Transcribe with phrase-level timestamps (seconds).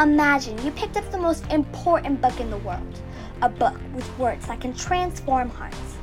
[0.00, 3.00] Imagine you picked up the most important book in the world,
[3.42, 5.96] a book with words that can transform hearts.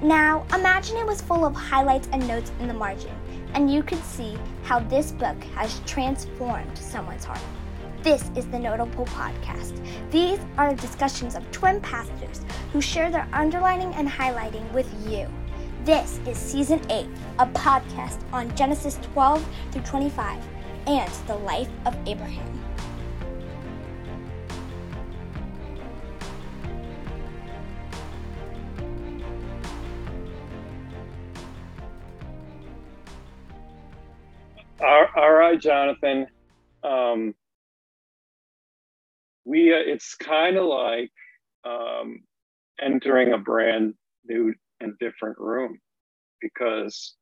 [0.00, 3.14] Now, imagine it was full of highlights and notes in the margin,
[3.52, 7.42] and you could see how this book has transformed someone's heart.
[8.02, 9.78] This is the Notable Podcast.
[10.10, 12.40] These are discussions of twin pastors
[12.72, 15.28] who share their underlining and highlighting with you.
[15.84, 17.06] This is Season 8,
[17.38, 20.42] a podcast on Genesis 12 through 25
[20.86, 22.63] and the life of Abraham.
[35.64, 36.26] Jonathan.
[36.84, 37.34] Um,
[39.44, 41.10] we uh, it's kind of like
[41.64, 42.20] um,
[42.80, 43.94] entering a brand
[44.26, 45.78] new and different room
[46.40, 47.14] because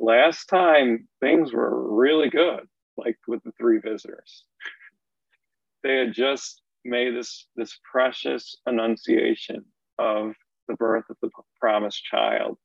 [0.00, 4.44] last time things were really good, like with the three visitors.
[5.84, 9.64] they had just made this this precious annunciation
[9.98, 10.32] of
[10.68, 11.28] the birth of the
[11.60, 12.56] promised child,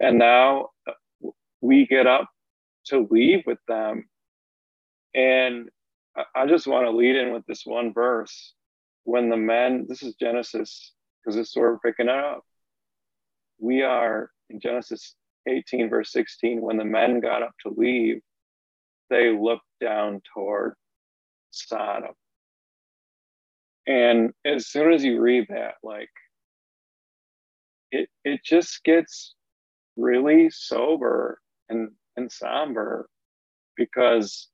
[0.00, 2.28] and now uh, we get up
[2.86, 4.08] to leave with them.
[5.14, 5.68] And
[6.34, 8.54] I just want to lead in with this one verse.
[9.04, 12.44] When the men, this is Genesis, because this is where we're picking up.
[13.58, 15.14] We are in Genesis
[15.48, 16.60] 18, verse 16.
[16.60, 18.20] When the men got up to leave,
[19.10, 20.74] they looked down toward
[21.50, 22.14] Sodom.
[23.86, 26.10] And as soon as you read that, like
[27.92, 29.34] it it just gets
[29.96, 31.38] really sober
[31.68, 33.08] and and somber
[33.76, 34.48] because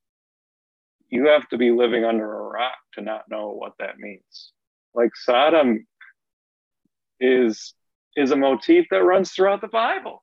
[1.09, 4.53] you have to be living under a rock to not know what that means.
[4.95, 5.87] Like Sodom
[7.19, 7.75] is
[8.17, 10.23] is a motif that runs throughout the Bible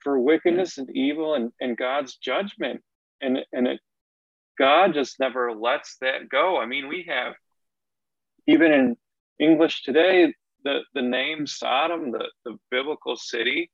[0.00, 2.82] for wickedness and evil and, and God's judgment.
[3.20, 3.80] And and it
[4.58, 6.58] God just never lets that go.
[6.58, 7.34] I mean, we have
[8.46, 8.96] even in
[9.38, 10.32] English today,
[10.64, 13.70] the, the name Sodom, the, the biblical city,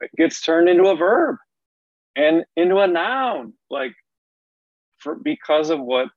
[0.00, 1.36] it gets turned into a verb
[2.16, 3.92] and into a noun like
[4.98, 6.08] for because of what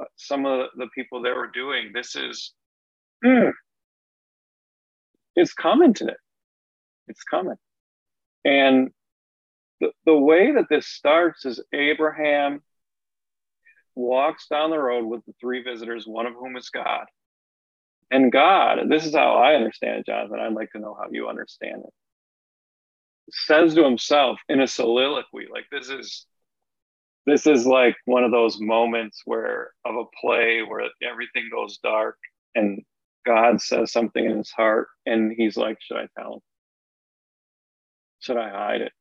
[0.00, 2.52] uh, some of the people that were doing this is
[3.24, 3.52] mm,
[5.34, 6.14] it's coming today
[7.08, 7.56] it's coming
[8.44, 8.90] and
[9.80, 12.62] the, the way that this starts is abraham
[13.96, 17.06] walks down the road with the three visitors one of whom is god.
[18.10, 21.28] And god this is how i understand it jonathan i'd like to know how you
[21.28, 21.92] understand it
[23.30, 26.26] says to himself in a soliloquy like this is
[27.26, 32.18] this is like one of those moments where of a play where everything goes dark
[32.54, 32.82] and
[33.24, 36.40] god says something in his heart and he's like should i tell him?
[38.20, 38.92] Should i hide it?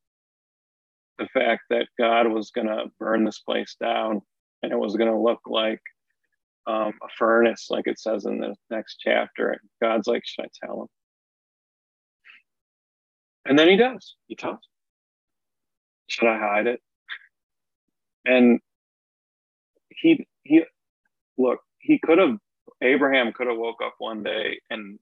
[1.20, 4.22] The fact that god was going to burn this place down
[4.62, 5.82] and it was going to look like
[6.66, 10.66] um, a furnace like it says in the next chapter and god's like should i
[10.66, 10.88] tell him
[13.46, 14.16] and then he does.
[14.28, 14.60] He tells.
[16.08, 16.82] Should I hide it?
[18.26, 18.60] And
[19.90, 20.64] he he
[21.38, 22.38] look, he could have
[22.82, 25.00] Abraham could have woke up one day and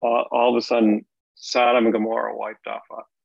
[0.00, 2.82] all, all of a sudden Sodom and Gomorrah wiped off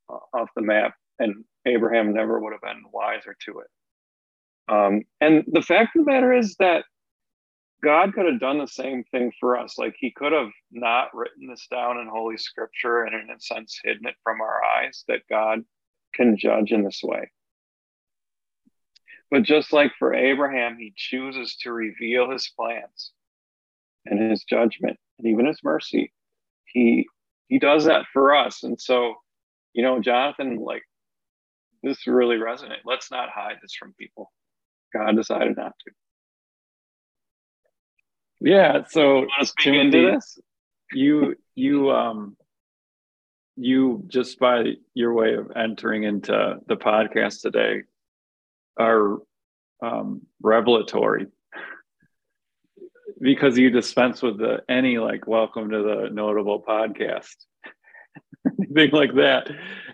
[0.09, 3.67] uh, off the map, and Abraham never would have been wiser to it.
[4.67, 6.85] Um, and the fact of the matter is that
[7.84, 9.78] God could have done the same thing for us.
[9.78, 13.79] Like he could have not written this down in Holy Scripture and, in a sense,
[13.84, 15.63] hidden it from our eyes that God
[16.13, 17.31] can judge in this way.
[19.31, 23.12] But just like for Abraham, he chooses to reveal his plans
[24.06, 26.12] and his judgment and even his mercy.
[26.66, 27.07] He
[27.47, 28.63] he does that for us.
[28.63, 29.16] And so,
[29.73, 30.84] you know, Jonathan, like
[31.81, 32.85] this really resonates.
[32.85, 34.31] Let's not hide this from people.
[34.94, 35.91] God decided not to.
[38.41, 38.83] Yeah.
[38.89, 39.25] So
[39.59, 40.18] Timothy,
[40.94, 42.38] you you um
[43.56, 47.83] you just by your way of entering into the podcast today
[48.77, 49.18] are
[49.81, 51.27] um, revelatory.
[53.21, 57.36] Because you dispense with the any like welcome to the notable podcast.
[58.59, 59.50] Anything like that.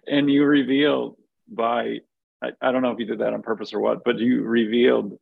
[0.08, 2.00] And you revealed by
[2.44, 5.18] I, I, don't know if you did that on purpose or what but you revealed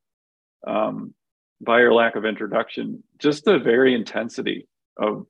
[0.67, 1.13] um,
[1.63, 4.67] by your lack of introduction, just the very intensity
[4.97, 5.25] of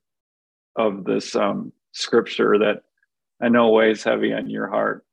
[0.76, 2.82] of this um, scripture that
[3.40, 5.04] I know weighs heavy on your heart.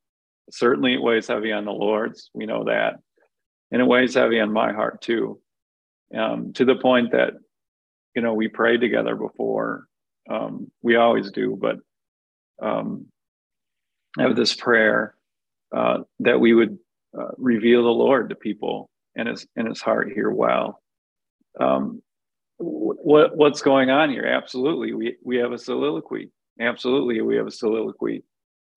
[0.52, 2.30] Certainly, it weighs heavy on the Lord's.
[2.34, 2.96] We know that,
[3.72, 5.40] and it weighs heavy on my heart too.
[6.16, 7.34] Um, to the point that
[8.16, 9.86] you know we prayed together before.
[10.30, 11.78] Um, we always do, but
[12.66, 13.08] um,
[14.20, 15.16] have this prayer
[15.76, 16.78] uh, that we would
[17.18, 20.82] uh, reveal the Lord to people and his and his heart here well.
[21.60, 22.02] Um,
[22.58, 24.26] what what's going on here?
[24.26, 26.30] Absolutely, we we have a soliloquy.
[26.60, 28.24] Absolutely, we have a soliloquy,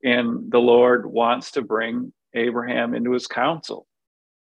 [0.02, 3.86] and the Lord wants to bring Abraham into His counsel,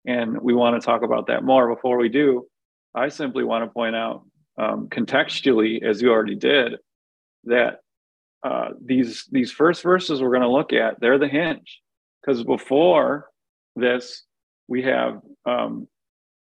[0.06, 1.75] and we want to talk about that more.
[1.75, 2.46] Before we do,
[2.94, 4.25] I simply want to point out
[4.58, 6.76] um, contextually, as you already did,
[7.44, 7.81] that
[8.43, 11.81] uh, these these first verses we're going to look at they're the hinge
[12.20, 13.28] because before
[13.76, 14.25] this
[14.69, 15.87] we have um,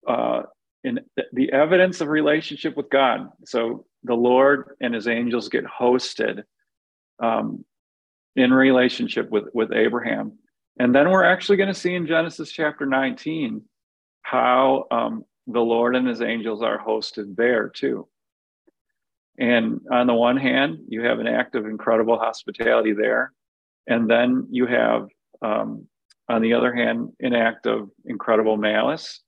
[0.07, 0.43] uh,
[0.87, 1.01] in
[1.33, 3.29] the evidence of relationship with God.
[3.45, 6.45] So the Lord and His angels get hosted
[7.19, 7.65] um,
[8.37, 10.39] in relationship with with Abraham,
[10.79, 13.63] and then we're actually going to see in Genesis chapter 19
[14.23, 18.07] how um, the Lord and His angels are hosted there too.
[19.39, 23.33] And on the one hand, you have an act of incredible hospitality there.
[23.87, 25.09] And then you have,
[25.43, 25.87] um,
[26.29, 29.21] on the other hand, an act of incredible malice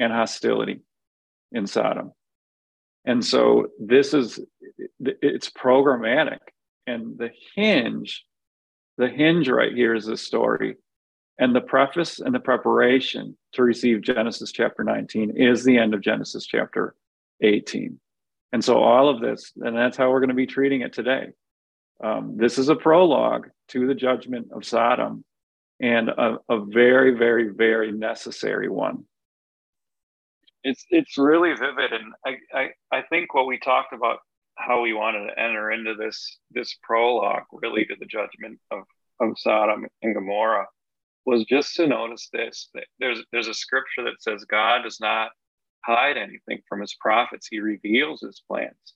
[0.00, 0.80] and hostility
[1.52, 2.12] in Sodom.
[3.04, 4.40] And so this is,
[4.98, 6.38] it's programmatic.
[6.86, 8.24] And the hinge,
[8.98, 10.76] the hinge right here is this story.
[11.38, 16.00] And the preface and the preparation to receive Genesis chapter 19 is the end of
[16.00, 16.94] Genesis chapter
[17.42, 17.98] 18.
[18.52, 21.28] And so all of this, and that's how we're going to be treating it today.
[22.02, 25.24] Um, this is a prologue to the judgment of Sodom
[25.80, 29.04] and a, a very, very, very necessary one.
[30.62, 34.18] It's it's really vivid, and I, I I think what we talked about
[34.56, 38.84] how we wanted to enter into this this prologue really to the judgment of
[39.20, 40.66] of Sodom and Gomorrah
[41.26, 45.30] was just to notice this that there's there's a scripture that says God does not
[45.84, 47.48] hide anything from his prophets.
[47.50, 48.94] He reveals his plans.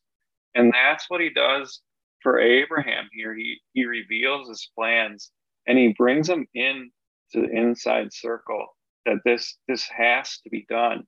[0.54, 1.80] And that's what he does
[2.22, 3.34] for Abraham here.
[3.34, 5.30] He, he reveals his plans
[5.66, 6.90] and he brings them in
[7.32, 8.66] to the inside circle
[9.06, 11.04] that this, this has to be done.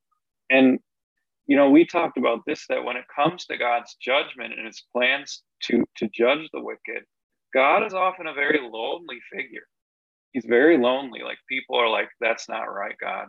[0.51, 0.79] And,
[1.47, 4.85] you know, we talked about this, that when it comes to God's judgment and his
[4.93, 7.05] plans to, to judge the wicked,
[7.55, 9.67] God is often a very lonely figure.
[10.33, 11.21] He's very lonely.
[11.23, 13.29] Like people are like, that's not right, God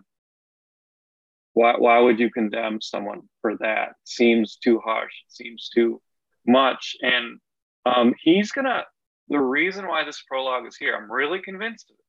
[1.58, 3.94] why, why would you condemn someone for that?
[4.04, 5.14] Seems too harsh.
[5.28, 6.00] Seems too
[6.46, 6.96] much.
[7.02, 7.40] And
[7.88, 8.84] um, he's gonna.
[9.30, 12.06] The reason why this prologue is here, I'm really convinced of it,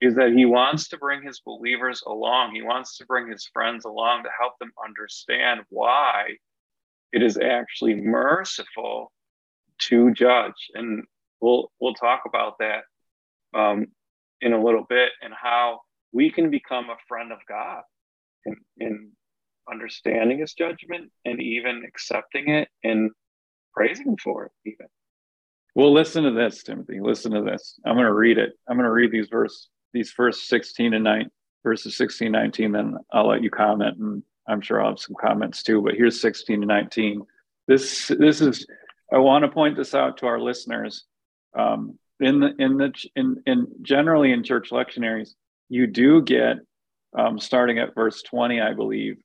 [0.00, 2.54] is that he wants to bring his believers along.
[2.54, 6.36] He wants to bring his friends along to help them understand why
[7.12, 9.12] it is actually merciful
[9.78, 10.70] to judge.
[10.74, 11.04] And
[11.40, 12.84] we'll we'll talk about that
[13.54, 13.86] um,
[14.40, 15.80] in a little bit and how
[16.12, 17.82] we can become a friend of God
[18.44, 19.12] in, in
[19.70, 23.10] understanding his judgment and even accepting it and
[23.72, 24.86] praising him for it even
[25.74, 28.84] well listen to this timothy listen to this i'm going to read it i'm going
[28.84, 31.30] to read these verse these first 16 and 9
[31.62, 35.62] verses 16 19 then i'll let you comment and i'm sure i'll have some comments
[35.62, 37.22] too but here's 16 to 19
[37.66, 38.66] this this is
[39.12, 41.04] i want to point this out to our listeners
[41.58, 45.30] um, in the in the in in generally in church lectionaries
[45.68, 46.58] you do get
[47.16, 49.18] um, starting at verse 20, I believe,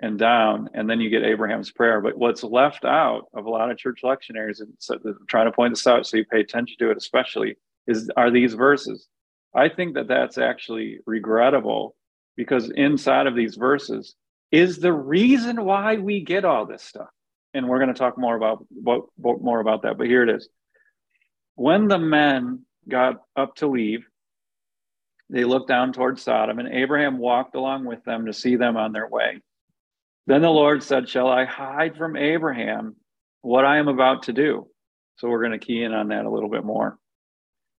[0.00, 2.00] and down, and then you get Abraham's prayer.
[2.00, 4.96] But what's left out of a lot of church lectionaries, and so
[5.28, 8.54] trying to point this out so you pay attention to it, especially, is are these
[8.54, 9.08] verses.
[9.54, 11.94] I think that that's actually regrettable
[12.36, 14.14] because inside of these verses
[14.50, 17.08] is the reason why we get all this stuff.
[17.54, 19.98] And we're going to talk more about, about more about that.
[19.98, 20.48] But here it is.
[21.54, 24.06] When the men got up to leave,
[25.28, 28.92] they looked down toward Sodom, and Abraham walked along with them to see them on
[28.92, 29.40] their way.
[30.26, 32.96] Then the Lord said, Shall I hide from Abraham
[33.40, 34.68] what I am about to do?
[35.16, 36.98] So we're going to key in on that a little bit more.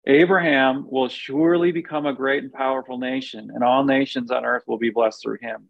[0.06, 4.78] Abraham will surely become a great and powerful nation, and all nations on earth will
[4.78, 5.68] be blessed through him.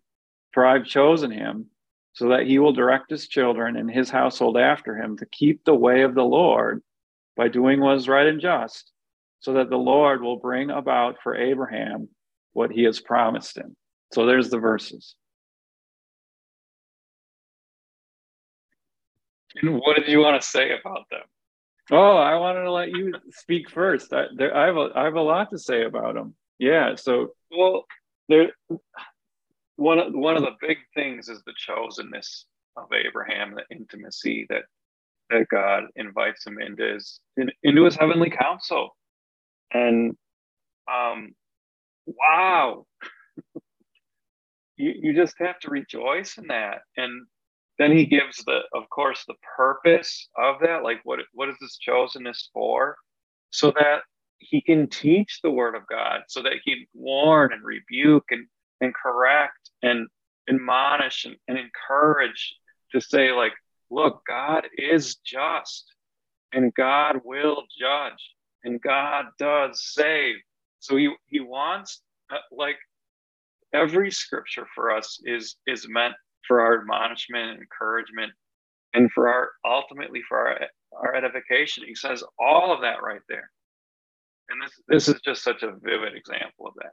[0.53, 1.67] For I've chosen him
[2.15, 5.75] so that he will direct his children and his household after him to keep the
[5.75, 6.83] way of the Lord
[7.37, 8.91] by doing what is right and just
[9.41, 12.09] so that the Lord will bring about for Abraham
[12.53, 13.77] what he has promised him.
[14.13, 15.15] So there's the verses.
[19.61, 21.23] And what did you want to say about them?
[21.91, 24.13] Oh, I wanted to let you speak first.
[24.13, 26.35] I, there, I have a, I have a lot to say about them.
[26.59, 26.95] Yeah.
[26.95, 27.85] So, well,
[28.29, 28.53] there,
[29.77, 32.45] one of one of the big things is the chosenness
[32.77, 34.63] of Abraham, the intimacy that
[35.33, 38.91] that God invites him into his in, into his heavenly council
[39.73, 40.17] and
[40.93, 41.33] um,
[42.07, 42.85] wow
[44.77, 47.27] you, you just have to rejoice in that and
[47.83, 51.79] then he gives the of course the purpose of that like what what is this
[51.87, 52.97] chosenness for?
[53.51, 54.03] So that
[54.39, 58.47] he can teach the word of god so that he can warn and rebuke and
[58.81, 60.09] and correct and
[60.49, 62.57] admonish and, and encourage
[62.93, 63.53] to say like
[63.91, 65.93] look god is just
[66.53, 68.35] and god will judge
[68.65, 70.37] and god does save.
[70.81, 72.01] So he, he wants
[72.33, 72.77] uh, like
[73.73, 76.15] every scripture for us is is meant
[76.47, 78.33] for our admonishment and encouragement
[78.95, 80.61] and for our ultimately for our
[80.93, 83.51] our edification he says all of that right there
[84.51, 86.93] and this this is just such a vivid example of that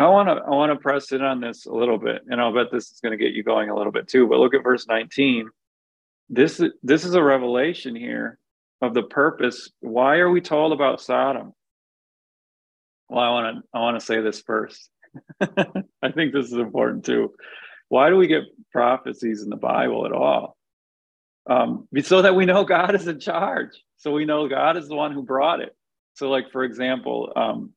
[0.00, 2.54] I want to I want to press in on this a little bit, and I'll
[2.54, 4.26] bet this is going to get you going a little bit too.
[4.26, 5.50] But look at verse 19.
[6.30, 8.38] This this is a revelation here
[8.80, 9.70] of the purpose.
[9.80, 11.52] Why are we told about Sodom?
[13.10, 14.88] Well, I want to I want to say this first.
[15.40, 17.34] I think this is important too.
[17.90, 20.56] Why do we get prophecies in the Bible at all?
[21.48, 23.70] Um, so that we know God is in charge.
[23.96, 25.74] So we know God is the one who brought it.
[26.14, 27.72] So, like for example, um,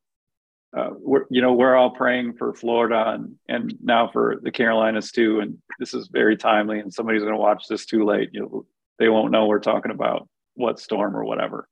[0.77, 5.11] uh, we're you know we're all praying for Florida and and now for the Carolinas
[5.11, 5.39] too.
[5.39, 6.79] And this is very timely.
[6.79, 8.29] And somebody's going to watch this too late.
[8.33, 8.65] You know,
[8.99, 11.67] they won't know we're talking about what storm or whatever.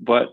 [0.00, 0.28] But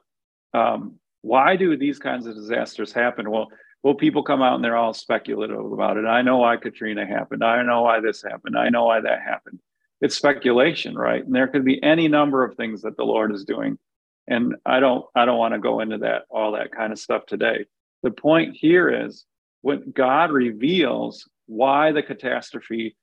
[0.56, 3.30] um, why do these kinds of disasters happen?
[3.30, 3.50] Well,
[3.88, 6.06] well, people come out and they're all speculative about it.
[6.06, 7.42] I know why Katrina happened.
[7.42, 8.58] I know why this happened.
[8.58, 9.60] I know why that happened.
[10.02, 11.26] It's speculation, right?
[11.26, 13.80] And there could be any number of things that the Lord is doing.
[14.28, 17.28] And I don't I don't want to go into that all that kind of stuff
[17.28, 17.66] today.
[18.04, 19.24] The point here is
[19.62, 22.98] when God reveals why the catastrophe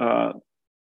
[0.00, 0.32] uh,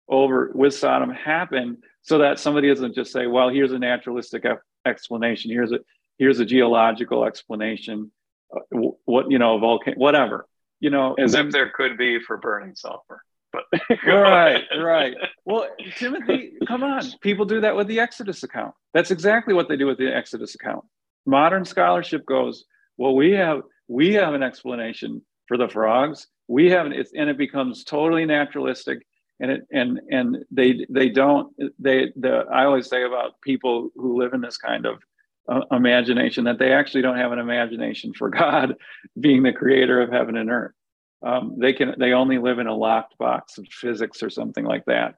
[0.07, 4.45] over with Sodom happened, so that somebody doesn't just say, "Well, here's a naturalistic
[4.85, 5.51] explanation.
[5.51, 5.79] Here's a
[6.19, 8.11] here's a geological explanation.
[8.53, 10.47] Uh, what you know, volcano, whatever."
[10.79, 13.21] You know, as if there could be for burning sulfur.
[13.55, 13.63] But
[14.05, 15.15] right, right.
[15.45, 17.03] Well, Timothy, come on.
[17.21, 18.73] People do that with the Exodus account.
[18.93, 20.85] That's exactly what they do with the Exodus account.
[21.25, 22.65] Modern scholarship goes,
[22.97, 26.27] well, we have we have an explanation for the frogs.
[26.47, 28.99] We have it's and it becomes totally naturalistic.
[29.39, 34.19] And it and and they they don't they the I always say about people who
[34.19, 34.99] live in this kind of
[35.47, 38.75] uh, imagination that they actually don't have an imagination for God
[39.19, 40.73] being the creator of heaven and earth.
[41.25, 44.85] Um, they can they only live in a locked box of physics or something like
[44.85, 45.15] that.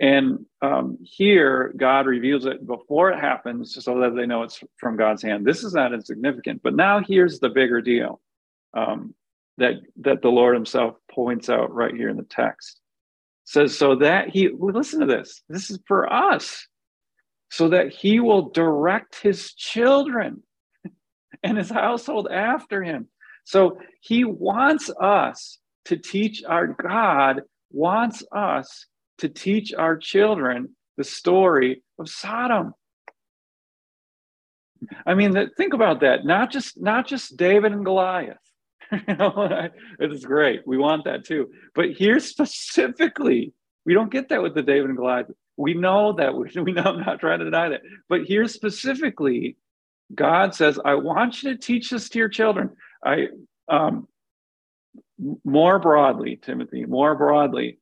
[0.00, 4.96] And um, here, God reveals it before it happens so that they know it's from
[4.96, 5.44] God's hand.
[5.44, 6.62] This is not insignificant.
[6.62, 8.18] But now here's the bigger deal
[8.72, 9.14] um,
[9.58, 12.80] that, that the Lord Himself points out right here in the text.
[13.44, 16.66] It says, so that He, listen to this, this is for us,
[17.50, 20.42] so that He will direct His children
[21.42, 23.08] and His household after Him.
[23.44, 28.86] So He wants us to teach our God, wants us
[29.18, 32.74] to teach our children the story of Sodom.
[35.04, 36.24] I mean, think about that.
[36.24, 38.38] Not just not just David and Goliath.
[39.08, 40.66] know, it's great.
[40.66, 41.50] We want that too.
[41.74, 43.52] But here specifically,
[43.84, 45.26] we don't get that with the David and Goliath.
[45.60, 46.32] We know that.
[46.64, 46.82] We know.
[46.82, 47.82] I'm not trying to deny that.
[48.08, 49.56] But here specifically,
[50.14, 52.70] God says, "I want you to teach this to your children."
[53.04, 53.28] I
[53.68, 54.08] um,
[55.44, 57.78] more broadly, Timothy, more broadly,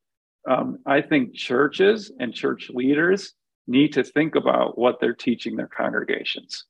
[0.49, 3.35] um, I think churches and church leaders
[3.69, 6.65] need to think about what they're teaching their congregations.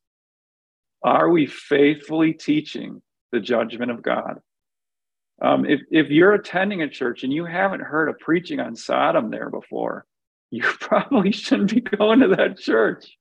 [1.02, 3.00] Are we faithfully teaching
[3.32, 4.40] the judgment of God?
[5.40, 9.30] Um, if, if you're attending a church and you haven't heard a preaching on Sodom
[9.30, 10.04] there before,
[10.50, 13.16] you probably shouldn't be going to that church.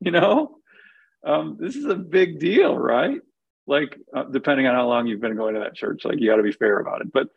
[0.00, 0.56] You know,
[1.26, 3.20] um, this is a big deal, right?
[3.66, 6.36] Like, uh, depending on how long you've been going to that church, like, you got
[6.36, 7.12] to be fair about it.
[7.12, 7.28] But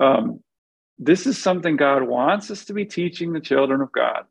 [0.00, 0.40] um,
[0.98, 4.24] this is something God wants us to be teaching the children of God.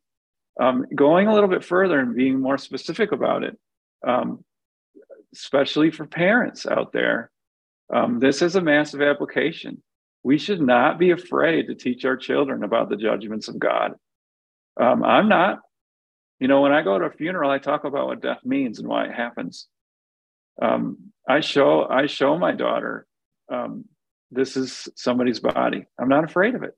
[0.60, 3.58] Um, going a little bit further and being more specific about it,
[4.06, 4.44] um,
[5.34, 7.32] especially for parents out there,
[7.92, 9.82] um, this is a massive application.
[10.22, 13.94] We should not be afraid to teach our children about the judgments of God.
[14.80, 15.60] Um, I'm not.
[16.40, 18.88] You know, when I go to a funeral, I talk about what death means and
[18.88, 19.68] why it happens.
[20.62, 23.06] Um, I show I show my daughter
[23.52, 23.86] um,
[24.32, 25.86] this is somebody's body.
[26.00, 26.76] I'm not afraid of it.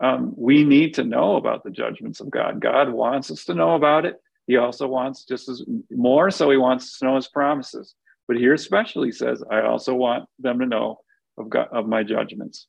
[0.00, 2.60] Um, we need to know about the judgments of God.
[2.60, 4.16] God wants us to know about it.
[4.46, 7.94] He also wants just as more, so he wants us to know his promises.
[8.28, 11.00] But here, especially, says, I also want them to know
[11.36, 12.68] of God, of my judgments.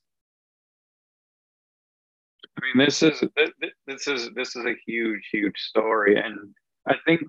[2.60, 3.22] I mean, this is
[3.86, 6.54] this is this is a huge, huge story, and
[6.86, 7.20] I think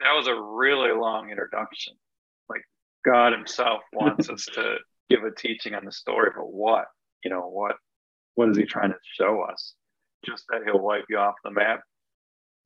[0.00, 1.94] that was a really long introduction.
[2.48, 2.62] Like
[3.04, 4.76] God Himself wants us to
[5.10, 6.86] give a teaching on the story, but what?
[7.24, 7.76] You know, what
[8.34, 9.74] what is he trying to show us?
[10.24, 11.80] Just that he'll wipe you off the map.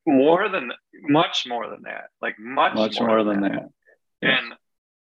[0.05, 0.71] More than
[1.03, 2.05] much more than that.
[2.21, 3.69] Like much, much more, more than, than, that.
[4.21, 4.29] that.
[4.29, 4.53] And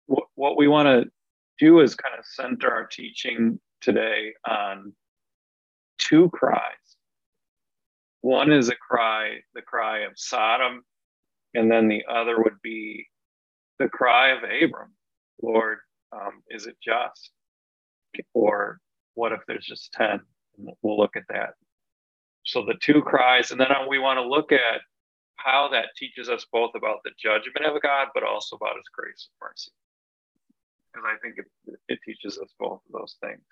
[0.06, 1.10] what, what we want to
[1.58, 4.94] do is kind of center our teaching today on
[6.04, 6.60] two cries.
[8.20, 10.82] One is a cry, the cry of Sodom,
[11.54, 13.06] and then the other would be
[13.78, 14.92] the cry of Abram
[15.42, 15.78] Lord,
[16.12, 17.30] um, is it just?
[18.32, 18.80] Or
[19.14, 20.20] what if there's just 10?
[20.82, 21.54] We'll look at that.
[22.44, 24.80] So the two cries, and then we want to look at
[25.36, 29.28] how that teaches us both about the judgment of God, but also about his grace
[29.28, 29.72] and mercy.
[30.92, 33.42] Because I think it, it teaches us both of those things.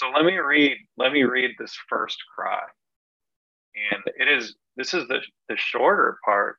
[0.00, 2.62] So let me read, let me read this first cry.
[3.92, 6.56] And it is this is the, the shorter part,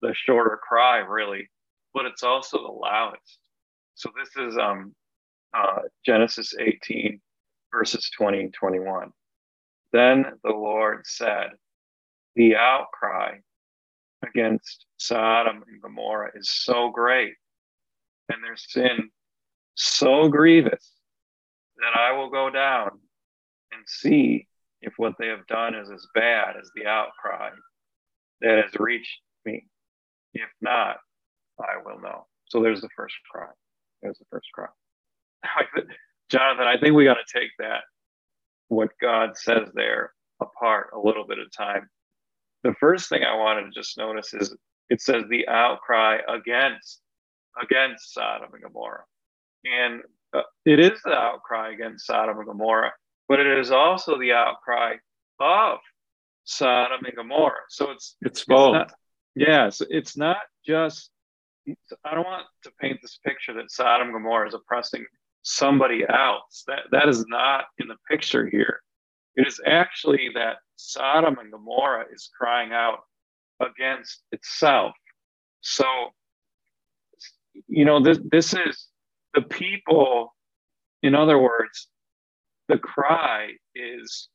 [0.00, 1.48] the shorter cry, really,
[1.94, 3.38] but it's also the loudest.
[3.94, 4.96] So this is um
[5.54, 7.20] uh, Genesis 18,
[7.72, 9.12] verses 20 and 21.
[9.92, 11.50] Then the Lord said,
[12.34, 13.36] The outcry
[14.26, 17.34] against Sodom and Gomorrah is so great,
[18.28, 19.08] and their sin
[19.76, 20.90] so grievous,
[21.82, 22.90] that I will go down
[23.72, 24.46] and see
[24.80, 27.50] if what they have done is as bad as the outcry
[28.40, 29.66] that has reached me.
[30.34, 30.96] If not,
[31.60, 32.26] I will know.
[32.46, 33.48] So there's the first cry.
[34.02, 34.68] There's the first cry.
[36.30, 37.82] Jonathan, I think we got to take that,
[38.68, 41.88] what God says there, apart a little bit of time.
[42.62, 44.54] The first thing I wanted to just notice is
[44.88, 47.00] it says the outcry against
[47.62, 49.04] against Sodom and Gomorrah,
[49.64, 50.02] and
[50.34, 52.92] uh, it is the outcry against Sodom and Gomorrah,
[53.28, 54.94] but it is also the outcry
[55.40, 55.78] of
[56.44, 57.66] Sodom and Gomorrah.
[57.68, 58.74] So it's it's both.
[58.74, 58.92] It's not,
[59.34, 61.10] yes, it's not just.
[62.04, 65.04] I don't want to paint this picture that Sodom and Gomorrah is oppressing
[65.42, 66.64] somebody else.
[66.66, 68.80] That that is not in the picture here.
[69.36, 73.00] It is actually that Sodom and Gomorrah is crying out
[73.60, 74.92] against itself.
[75.60, 75.84] So,
[77.68, 78.88] you know, this this is
[79.34, 80.34] the people.
[81.02, 81.88] In other words,
[82.68, 84.28] the cry is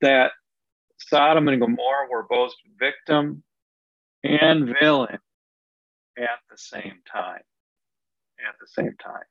[0.00, 0.32] that
[0.98, 3.42] Sodom and Gomorrah were both victim
[4.22, 5.18] and villain
[6.16, 7.42] at the same time
[8.46, 9.24] at the same time.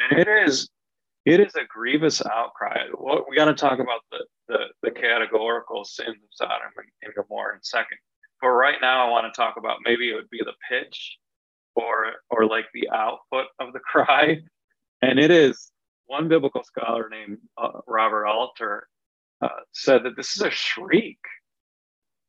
[0.00, 0.68] And it is
[1.24, 2.86] it is a grievous outcry.
[2.92, 6.70] What we got to talk about the, the, the categorical sins of Sodom
[7.02, 7.96] and Gomorrah in a second.
[8.42, 11.16] But right now, I want to talk about maybe it would be the pitch,
[11.74, 14.38] or or like the output of the cry.
[15.02, 15.70] And it is
[16.06, 18.88] one biblical scholar named uh, Robert Alter
[19.42, 21.18] uh, said that this is a shriek.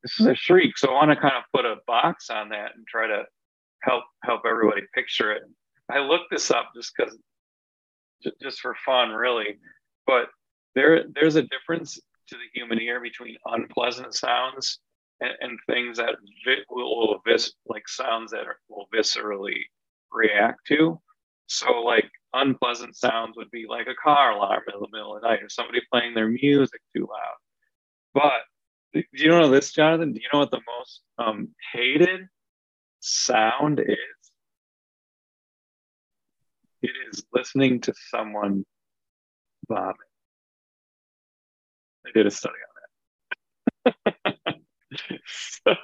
[0.04, 0.78] This is a shriek.
[0.78, 3.24] So I want to kind of put a box on that and try to
[3.82, 5.44] help help everybody picture it.
[5.90, 7.18] I looked this up just because,
[8.42, 9.58] just for fun, really.
[10.08, 10.28] But
[10.74, 14.80] there, there's a difference to the human ear between unpleasant sounds
[15.22, 19.60] and, and things that vi- will, vis- like sounds that are, will viscerally
[20.12, 21.00] react to.
[21.48, 25.28] So, like unpleasant sounds would be like a car alarm in the middle of the
[25.28, 27.38] night or somebody playing their music too loud.
[28.14, 28.42] But
[28.94, 30.14] do you know this, Jonathan?
[30.14, 32.22] Do you know what the most um, hated
[33.02, 34.32] sound is?
[36.82, 38.64] It is listening to someone
[39.68, 39.96] vomit.
[42.06, 42.54] I did a study
[43.86, 44.15] on that.
[45.68, 45.76] so,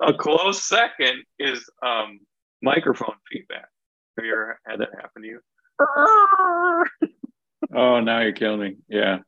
[0.00, 2.20] a close second is um,
[2.62, 3.68] microphone feedback.
[4.16, 5.40] Have you ever had that happen to you?
[7.74, 8.76] oh, now you're killing me.
[8.88, 9.18] Yeah.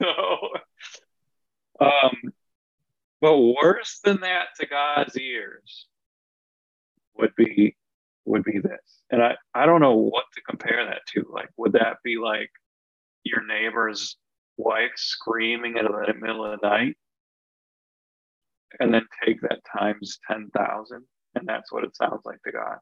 [0.00, 0.48] So,
[1.80, 2.32] um,
[3.20, 5.86] but worse than that to God's ears
[7.16, 7.76] would be
[8.24, 9.02] would be this.
[9.10, 11.26] And I, I don't know what to compare that to.
[11.30, 12.50] Like, would that be like
[13.24, 14.16] your neighbor's
[14.56, 16.96] wife screaming in the middle of the night?
[18.82, 21.04] And then take that times 10,000.
[21.34, 22.78] And that's what it sounds like to God.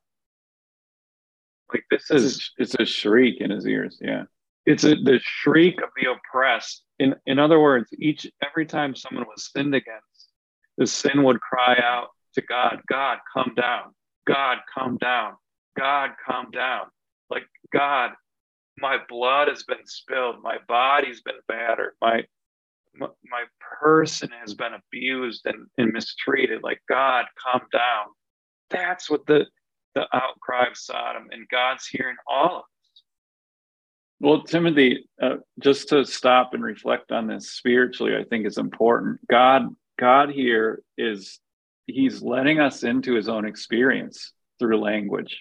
[1.73, 2.51] Like, this is.
[2.59, 3.99] It's a shriek in his ears.
[4.01, 4.25] Yeah.
[4.67, 6.83] It's a, the shriek of the oppressed.
[6.99, 10.31] In, in other words, each every time someone was sinned against,
[10.77, 13.95] the sin would cry out to God, God, come down.
[14.27, 15.35] God, come down.
[15.79, 16.87] God, come down.
[17.31, 18.13] Like, God,
[18.79, 20.37] my blood has been spilled.
[20.43, 21.93] My body's been battered.
[22.01, 22.25] My
[22.95, 23.45] my
[23.81, 26.63] person has been abused and, and mistreated.
[26.63, 28.07] Like, God, calm down.
[28.71, 29.47] That's what the
[29.95, 33.03] the outcry of Sodom, and God's hearing all of us.
[34.21, 39.19] Well, Timothy, uh, just to stop and reflect on this spiritually, I think is important.
[39.29, 41.41] God, God here is
[41.87, 45.41] he's letting us into his own experience through language.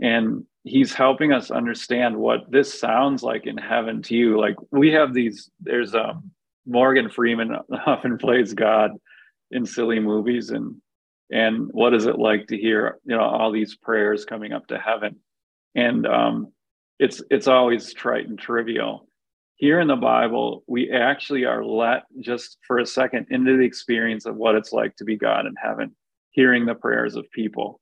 [0.00, 4.40] And he's helping us understand what this sounds like in heaven to you.
[4.40, 6.30] Like we have these, there's um
[6.66, 8.92] Morgan Freeman often plays God
[9.50, 10.76] in silly movies and
[11.32, 14.78] and what is it like to hear you know all these prayers coming up to
[14.78, 15.16] heaven
[15.74, 16.52] and um
[17.00, 19.08] it's it's always trite and trivial.
[19.56, 24.26] Here in the Bible, we actually are let just for a second into the experience
[24.26, 25.96] of what it's like to be God in heaven,
[26.30, 27.79] hearing the prayers of people.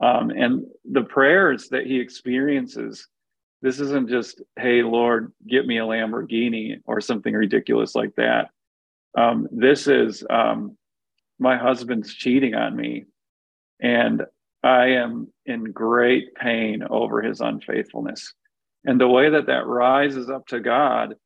[0.00, 3.06] Um, and the prayers that he experiences,
[3.62, 8.50] this isn't just, hey, Lord, get me a Lamborghini or something ridiculous like that.
[9.16, 10.76] Um, this is, um,
[11.38, 13.04] my husband's cheating on me,
[13.80, 14.24] and
[14.62, 18.34] I am in great pain over his unfaithfulness.
[18.84, 21.16] And the way that that rises up to God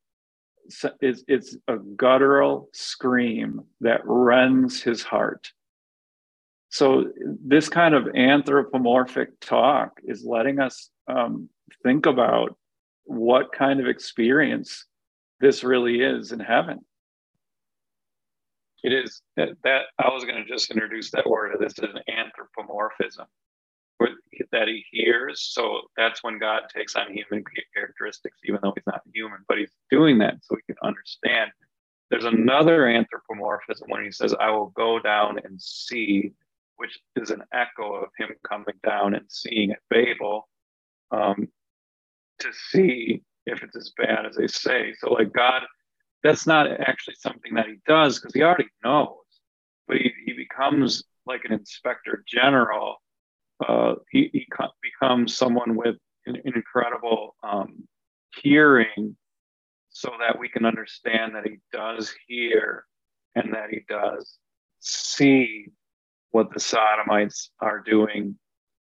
[1.00, 5.52] is it's a guttural scream that rends his heart.
[6.74, 11.48] So this kind of anthropomorphic talk is letting us um,
[11.84, 12.56] think about
[13.04, 14.84] what kind of experience
[15.38, 16.80] this really is in heaven.
[18.82, 21.54] It is that, I was going to just introduce that word.
[21.60, 23.26] This is an anthropomorphism
[24.50, 25.48] that he hears.
[25.52, 29.70] So that's when God takes on human characteristics, even though he's not human, but he's
[29.92, 31.52] doing that so we can understand.
[32.10, 36.32] There's another anthropomorphism when he says, I will go down and see
[36.76, 40.48] which is an echo of him coming down and seeing at Babel
[41.10, 41.48] um,
[42.40, 44.94] to see if it's as bad as they say.
[44.98, 45.62] So, like, God,
[46.22, 49.16] that's not actually something that he does because he already knows,
[49.86, 52.96] but he, he becomes like an inspector general.
[53.66, 54.46] Uh, he, he
[54.82, 57.86] becomes someone with an, an incredible um,
[58.42, 59.16] hearing
[59.90, 62.84] so that we can understand that he does hear
[63.36, 64.38] and that he does
[64.80, 65.68] see
[66.34, 68.36] what the Sodomites are doing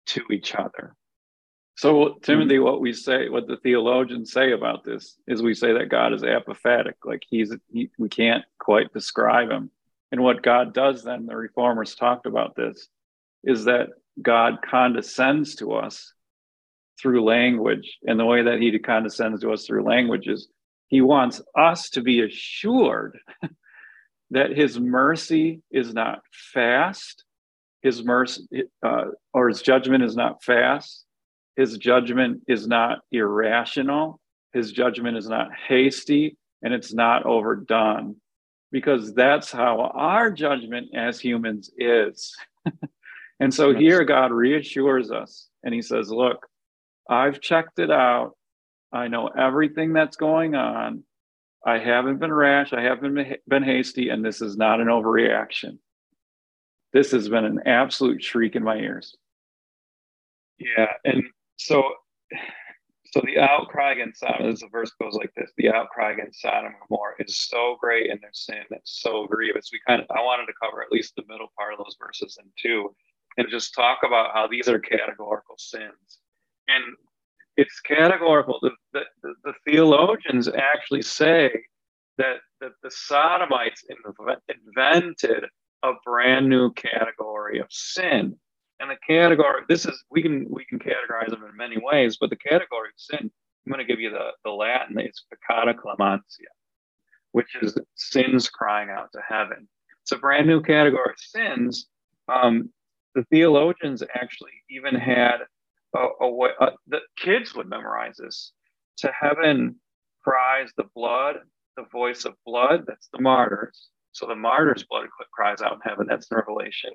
[0.08, 0.94] to each other.
[1.78, 2.64] So, Timothy, hmm.
[2.64, 6.22] what we say, what the theologians say about this is we say that God is
[6.22, 9.72] apophatic, like he's, he, we can't quite describe him.
[10.12, 12.90] And what God does then, the reformers talked about this,
[13.46, 13.88] is that
[14.22, 16.14] God condescends to us
[17.02, 18.00] through language.
[18.06, 20.50] And the way that he condescends to us through language is
[20.90, 23.18] he wants us to be assured
[24.32, 27.24] that his mercy is not fast
[27.82, 28.44] his mercy
[28.84, 31.06] uh, or his judgment is not fast.
[31.56, 34.20] His judgment is not irrational.
[34.54, 38.16] His judgment is not hasty and it's not overdone
[38.72, 42.36] because that's how our judgment as humans is.
[43.40, 46.48] and so here God reassures us and he says, Look,
[47.10, 48.34] I've checked it out.
[48.92, 51.04] I know everything that's going on.
[51.66, 52.74] I haven't been rash.
[52.74, 55.78] I haven't been hasty, and this is not an overreaction
[56.94, 59.16] this has been an absolute shriek in my ears.
[60.58, 61.24] Yeah, and
[61.58, 61.84] so
[63.12, 66.68] so the outcry against Sodom, as the verse goes like this: the outcry against Sodom
[66.68, 69.70] and Gomorrah is so great in their sin, it's so grievous.
[69.72, 72.38] We kind of I wanted to cover at least the middle part of those verses
[72.40, 72.94] in two,
[73.38, 76.20] and just talk about how these are categorical sins,
[76.68, 76.84] and
[77.58, 78.60] it's categorical.
[78.62, 81.52] The, the, the, the theologians actually say
[82.18, 83.86] that that the Sodomites
[84.48, 85.46] invented
[85.84, 88.36] a brand new category of sin.
[88.80, 92.30] And the category, this is we can we can categorize them in many ways, but
[92.30, 93.20] the category of sin,
[93.66, 96.52] I'm going to give you the, the Latin, it's peccata clamantia,
[97.34, 99.68] which is sins crying out to heaven.
[100.04, 101.88] It's a brand new category of sins.
[102.30, 102.70] Um,
[103.16, 105.42] the theologians actually even had
[105.96, 108.54] a, a way, uh, the kids would memorize this.
[109.00, 109.76] To heaven
[110.24, 111.38] cries the blood,
[111.76, 113.90] the voice of blood, that's the martyrs.
[114.12, 116.08] So the martyr's blood cries out in heaven.
[116.10, 116.92] That's revelation.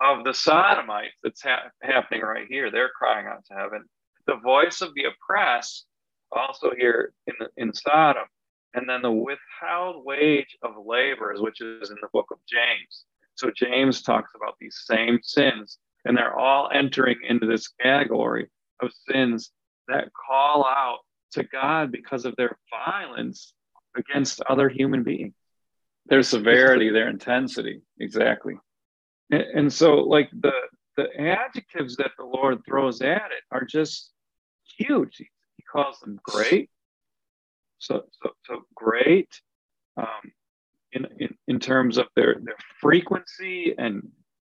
[0.00, 3.84] Of the sodomites that's ha- happening right here, they're crying out to heaven.
[4.26, 5.86] The voice of the oppressed,
[6.30, 8.24] also here in, in Sodom.
[8.74, 13.04] And then the withheld wage of laborers, which is in the book of James.
[13.34, 18.48] So James talks about these same sins, and they're all entering into this category
[18.80, 19.52] of sins
[19.88, 21.00] that call out
[21.32, 23.54] to God because of their violence
[23.96, 25.34] against other human beings
[26.06, 27.82] their severity, their intensity.
[28.00, 28.54] Exactly.
[29.30, 30.52] And, and, so, like the
[30.96, 34.12] the adjectives that the Lord throws at it are just
[34.78, 35.16] huge.
[35.16, 36.68] He, he calls them great.
[37.78, 39.28] So, so, so great
[39.96, 40.32] um,
[40.92, 44.08] in, in in terms of their their frequency and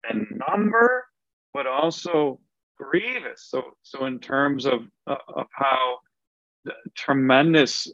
[0.09, 1.07] and number,
[1.55, 2.41] but also
[2.77, 3.47] grievous.
[3.49, 5.99] So, so in terms of uh, of how
[6.95, 7.89] tremendous,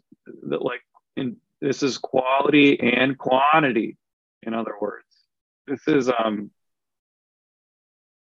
[0.48, 0.80] that like
[1.16, 3.96] in this is quality and quantity,
[4.42, 5.06] in other words.
[5.66, 6.50] This is um,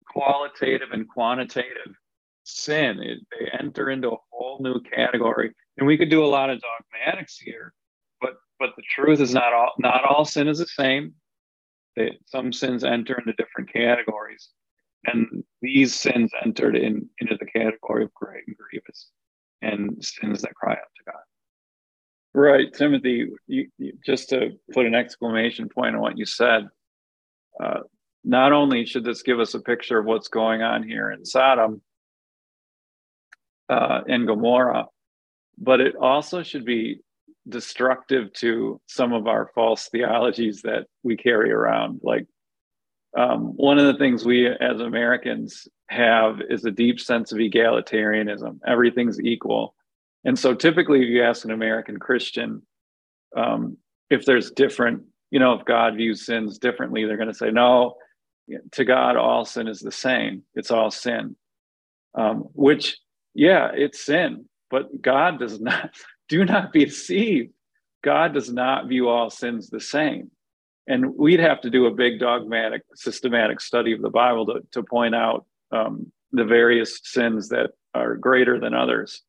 [0.08, 1.94] qualitative and quantitative
[2.44, 3.00] sin.
[3.00, 5.52] It, they enter into a whole new category.
[5.78, 7.72] And we could do a lot of dogmatics here,
[8.20, 11.14] but but the truth is not all not all sin is the same.
[11.96, 14.50] They, some sins enter into different categories.
[15.06, 19.10] And these sins entered in into the category of great and grievous.
[19.62, 21.22] and sins that cry out to God.
[22.32, 23.26] Right, Timothy.
[23.46, 26.68] You, you, just to put an exclamation point on what you said,
[27.62, 27.80] uh,
[28.24, 31.82] not only should this give us a picture of what's going on here in Sodom
[33.68, 34.86] uh, and Gomorrah,
[35.58, 37.00] but it also should be
[37.48, 42.00] destructive to some of our false theologies that we carry around.
[42.02, 42.26] Like
[43.16, 48.60] um, one of the things we as Americans have is a deep sense of egalitarianism.
[48.66, 49.74] Everything's equal.
[50.24, 52.62] And so typically, if you ask an American Christian
[53.36, 53.76] um,
[54.08, 57.94] if there's different, you know, if God views sins differently, they're going to say, no,
[58.72, 60.42] to God, all sin is the same.
[60.54, 61.36] It's all sin.
[62.14, 62.98] Um, which,
[63.34, 65.90] yeah, it's sin, but God does not,
[66.28, 67.52] do not be deceived.
[68.02, 70.30] God does not view all sins the same.
[70.86, 74.82] And we'd have to do a big dogmatic, systematic study of the Bible to, to
[74.82, 79.22] point out um, the various sins that are greater than others.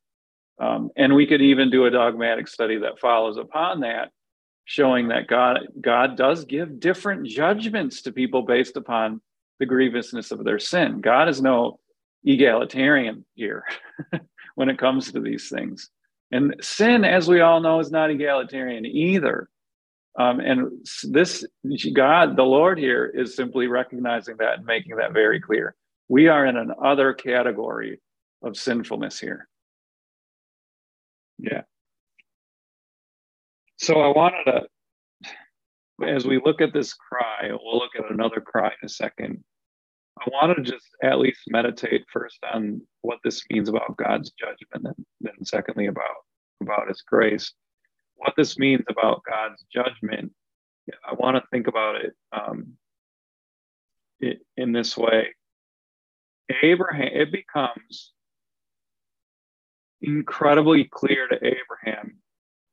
[0.62, 4.12] Um, and we could even do a dogmatic study that follows upon that,
[4.66, 9.22] showing that God, God does give different judgments to people based upon
[9.60, 11.02] the grievousness of their sin.
[11.02, 11.80] God is no
[12.24, 13.66] egalitarian here
[14.56, 15.90] when it comes to these things.
[16.32, 19.50] And sin, as we all know, is not egalitarian either.
[20.20, 21.44] Um, and this
[21.94, 25.76] God, the Lord here, is simply recognizing that and making that very clear.
[26.08, 28.00] We are in an other category
[28.44, 29.48] of sinfulness here.
[31.42, 31.62] Yeah.
[33.78, 38.68] So I wanted to, as we look at this cry, we'll look at another cry
[38.68, 39.44] in a second.
[40.20, 44.86] I want to just at least meditate first on what this means about God's judgment,
[44.86, 46.16] and then secondly about
[46.62, 47.54] about His grace.
[48.18, 50.32] What this means about God's judgment,
[51.08, 52.74] I want to think about it, um,
[54.20, 55.34] it in this way.
[56.62, 58.12] Abraham, it becomes
[60.02, 62.18] incredibly clear to Abraham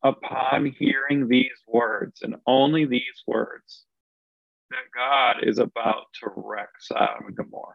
[0.03, 3.85] upon hearing these words and only these words
[4.71, 7.75] that God is about to wreck Sodom and Gomorrah.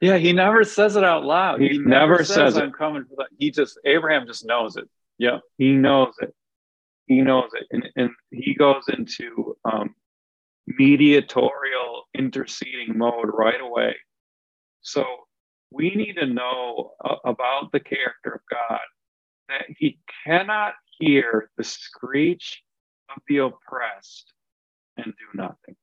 [0.00, 1.60] Yeah, he never says it out loud.
[1.60, 3.28] He, he never, says, says I'm coming for that.
[3.38, 4.88] He just Abraham just knows it.
[5.18, 5.38] Yeah.
[5.58, 6.34] He knows it.
[7.06, 7.66] He knows it.
[7.70, 9.94] And and he goes into um,
[10.66, 13.94] mediatorial interceding mode right away.
[14.80, 15.04] So
[15.72, 18.80] we need to know uh, about the character of God
[19.48, 22.62] that he cannot hear the screech
[23.14, 24.32] of the oppressed
[24.96, 25.76] and do nothing.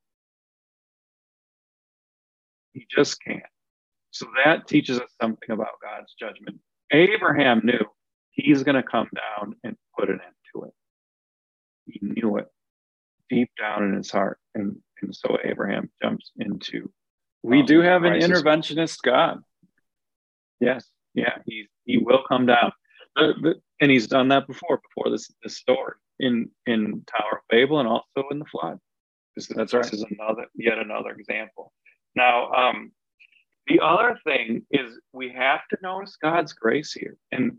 [2.72, 3.42] He just can't.
[4.12, 6.58] So that teaches us something about God's judgment.
[6.92, 7.84] Abraham knew
[8.30, 10.72] he's going to come down and put an end to it.
[11.86, 12.46] He knew it
[13.28, 14.38] deep down in his heart.
[14.54, 16.90] And, and so Abraham jumps into.
[17.42, 19.38] We um, do have an interventionist God.
[20.60, 20.88] Yes.
[21.14, 21.38] Yeah.
[21.46, 22.72] He, he will come down.
[23.16, 27.80] The, and he's done that before, before this, this story in, in Tower of Babel
[27.80, 28.78] and also in the flood.
[29.34, 29.82] This, That's right.
[29.82, 31.72] This is another, yet another example.
[32.14, 32.92] Now, um,
[33.66, 37.16] the other thing is we have to notice God's grace here.
[37.32, 37.58] And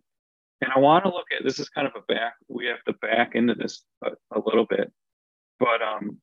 [0.61, 2.93] and I want to look at this is kind of a back, we have to
[2.93, 4.91] back into this a, a little bit.
[5.59, 6.17] But um,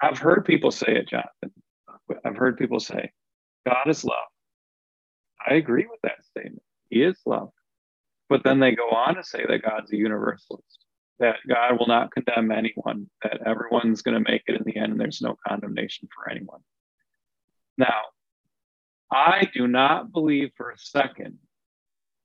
[0.00, 1.52] I've heard people say it, Jonathan.
[2.24, 3.10] I've heard people say,
[3.66, 4.16] God is love.
[5.46, 6.62] I agree with that statement.
[6.90, 7.50] He is love.
[8.28, 10.84] But then they go on to say that God's a universalist,
[11.18, 14.92] that God will not condemn anyone, that everyone's going to make it in the end,
[14.92, 16.60] and there's no condemnation for anyone.
[17.78, 18.02] Now,
[19.10, 21.38] I do not believe for a second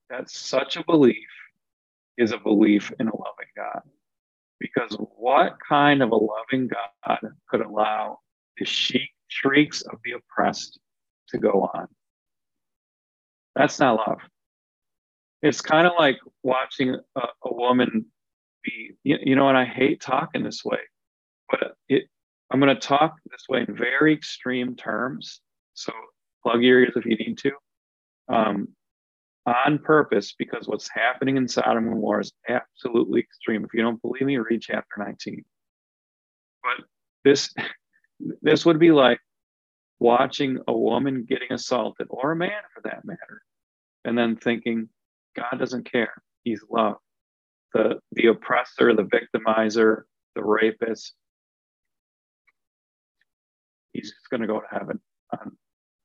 [0.10, 1.30] that such a belief
[2.18, 3.82] is a belief in a loving God.
[4.60, 8.20] Because what kind of a loving God could allow
[8.58, 10.80] the shrieks of the oppressed
[11.30, 11.88] to go on?
[13.56, 14.20] That's not love.
[15.42, 18.06] It's kind of like watching a, a woman
[18.64, 20.80] be, you, you, know, and I hate talking this way,
[21.50, 22.06] but it,
[22.50, 25.42] I'm going to talk this way in very extreme terms.
[25.74, 25.92] So
[26.44, 27.52] plug your ears if you need to.
[28.30, 28.70] Um,
[29.46, 33.66] on purpose because what's happening in Sodom and Gomorrah is absolutely extreme.
[33.66, 35.44] If you don't believe me, read chapter 19.
[36.64, 36.86] But
[37.26, 37.54] this
[38.42, 39.20] this would be like
[40.00, 43.42] watching a woman getting assaulted, or a man for that matter,
[44.06, 44.90] and then thinking,
[45.36, 46.14] God doesn't care.
[46.44, 46.98] He's love.
[47.74, 50.04] The the oppressor, the victimizer,
[50.36, 51.14] the rapist,
[53.94, 55.00] he's just gonna go to heaven
[55.32, 55.58] on,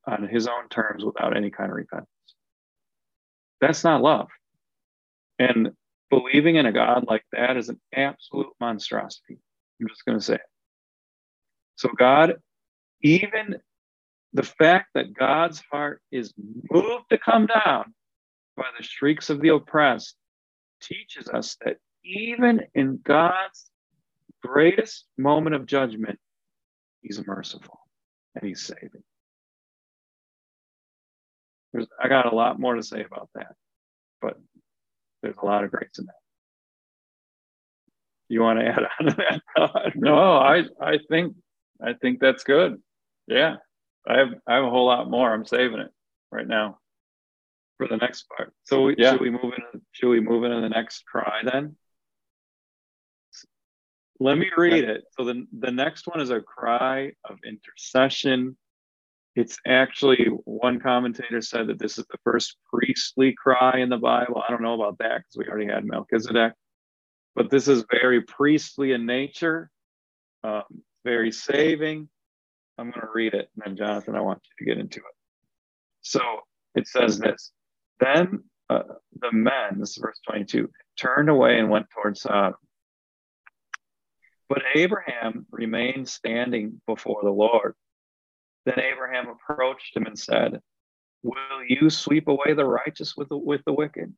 [0.06, 2.08] on his own terms without any kind of repentance.
[3.60, 4.28] That's not love.
[5.38, 5.70] And
[6.10, 9.38] believing in a God like that is an absolute monstrosity.
[9.80, 10.40] I'm just going to say it.
[11.76, 12.34] So, God,
[13.02, 13.56] even
[14.38, 16.32] the fact that God's heart is
[16.70, 17.92] moved to come down
[18.56, 20.14] by the shrieks of the oppressed
[20.80, 23.68] teaches us that even in God's
[24.40, 26.20] greatest moment of judgment,
[27.02, 27.80] He's merciful
[28.36, 29.02] and He's saving.
[31.72, 33.56] There's, I got a lot more to say about that,
[34.22, 34.38] but
[35.20, 36.14] there's a lot of grace in that.
[38.28, 39.16] You want to add on to
[39.56, 39.92] that?
[39.96, 41.34] no, I I think
[41.84, 42.80] I think that's good.
[43.26, 43.56] Yeah,
[44.06, 45.32] I have I have a whole lot more.
[45.32, 45.90] I'm saving it
[46.30, 46.78] right now
[47.78, 48.52] for the next part.
[48.64, 49.12] So we, yeah.
[49.12, 49.80] should we move in?
[49.92, 51.76] Should we move into the next cry then?
[54.20, 55.04] Let me read it.
[55.16, 58.56] So the the next one is a cry of intercession.
[59.36, 64.42] It's actually one commentator said that this is the first priestly cry in the Bible.
[64.46, 66.54] I don't know about that because we already had Melchizedek,
[67.36, 69.70] but this is very priestly in nature,
[70.42, 70.64] um,
[71.04, 72.08] very saving.
[72.78, 75.14] I'm going to read it, and then Jonathan, I want you to get into it.
[76.02, 76.20] So
[76.74, 77.52] it says this
[78.00, 78.82] then uh,
[79.20, 82.54] the men, this is verse 22, turned away and went towards Sodom.
[84.48, 87.74] But Abraham remained standing before the Lord.
[88.64, 90.60] Then Abraham approached him and said,
[91.22, 94.14] Will you sweep away the righteous with the, with the wicked?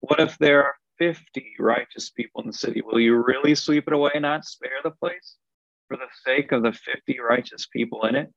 [0.00, 2.82] What if there are 50 righteous people in the city?
[2.82, 5.36] Will you really sweep it away and not spare the place
[5.90, 8.28] for the sake of the 50 righteous people in it?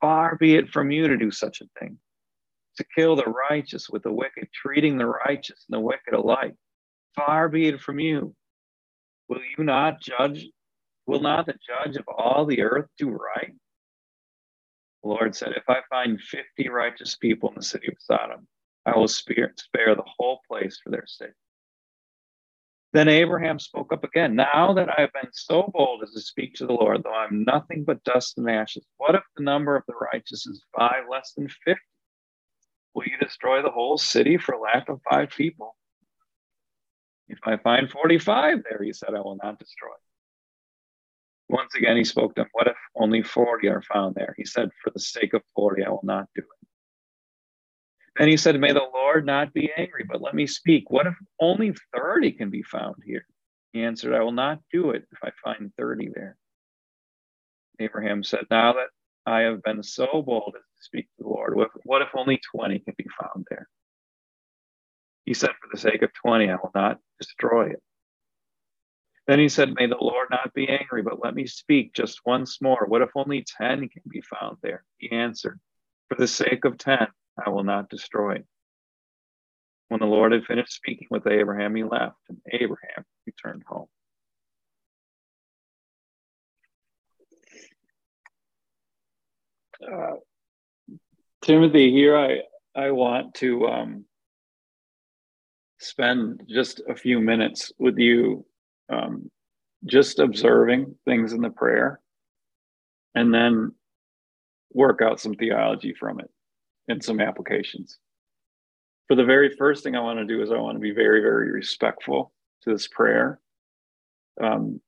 [0.00, 1.98] Far be it from you to do such a thing
[2.78, 6.54] to kill the righteous with the wicked, treating the righteous and the wicked alike.
[7.14, 8.34] Far be it from you.
[9.28, 10.46] Will you not judge?
[11.06, 13.52] Will not the judge of all the earth do right?
[15.02, 18.46] The Lord said, If I find 50 righteous people in the city of Sodom,
[18.86, 21.30] I will spare, spare the whole place for their sake.
[22.92, 24.34] Then Abraham spoke up again.
[24.34, 27.44] Now that I have been so bold as to speak to the Lord, though I'm
[27.44, 31.32] nothing but dust and ashes, what if the number of the righteous is five less
[31.36, 31.80] than 50?
[32.94, 35.76] Will you destroy the whole city for lack of five people?
[37.28, 39.90] If I find 45 there, he said, I will not destroy.
[41.50, 44.34] Once again, he spoke to him, What if only 40 are found there?
[44.38, 46.68] He said, For the sake of 40, I will not do it.
[48.18, 50.90] Then he said, May the Lord not be angry, but let me speak.
[50.90, 53.24] What if only 30 can be found here?
[53.72, 56.36] He answered, I will not do it if I find 30 there.
[57.78, 58.88] Abraham said, Now that
[59.24, 61.54] I have been so bold as to speak to the Lord.
[61.84, 63.68] What if only 20 can be found there?
[65.24, 67.82] He said, For the sake of 20, I will not destroy it.
[69.28, 72.60] Then he said, May the Lord not be angry, but let me speak just once
[72.60, 72.86] more.
[72.88, 74.84] What if only 10 can be found there?
[74.96, 75.60] He answered,
[76.08, 77.06] For the sake of 10,
[77.44, 78.42] I will not destroy.
[79.88, 83.86] When the Lord had finished speaking with Abraham, he left, and Abraham returned home.
[89.80, 90.16] Uh,
[91.42, 92.40] Timothy, here I
[92.74, 94.04] I want to um,
[95.78, 98.44] spend just a few minutes with you,
[98.90, 99.30] um,
[99.86, 102.00] just observing things in the prayer,
[103.14, 103.72] and then
[104.74, 106.30] work out some theology from it
[106.88, 107.98] and some applications.
[109.06, 111.20] For the very first thing I want to do is I want to be very,
[111.20, 113.40] very respectful to this prayer.
[114.40, 114.80] Um,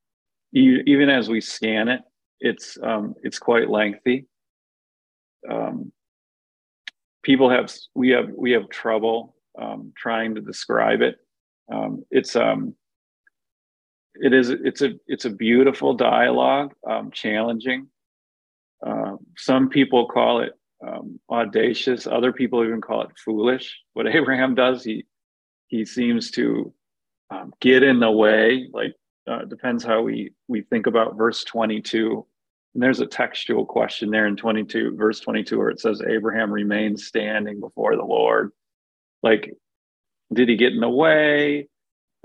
[0.53, 2.01] even as we scan it,
[2.39, 4.27] it's um, it's quite lengthy
[5.49, 5.91] um,
[7.23, 11.17] people have we have we have trouble um, trying to describe it.
[11.71, 12.75] Um, it's um,
[14.15, 17.87] it is it's a it's a beautiful dialogue, um, challenging.
[18.85, 20.53] Uh, some people call it
[20.85, 22.07] um, audacious.
[22.07, 23.79] Other people even call it foolish.
[23.93, 25.05] What Abraham does, he
[25.67, 26.73] he seems to
[27.29, 28.67] um, get in the way.
[28.73, 28.95] Like
[29.27, 32.25] uh, depends how we we think about verse twenty two.
[32.73, 37.01] And there's a textual question there in 22, verse 22, where it says, Abraham remained
[37.01, 38.51] standing before the Lord.
[39.21, 39.53] Like,
[40.31, 41.67] did he get in the way?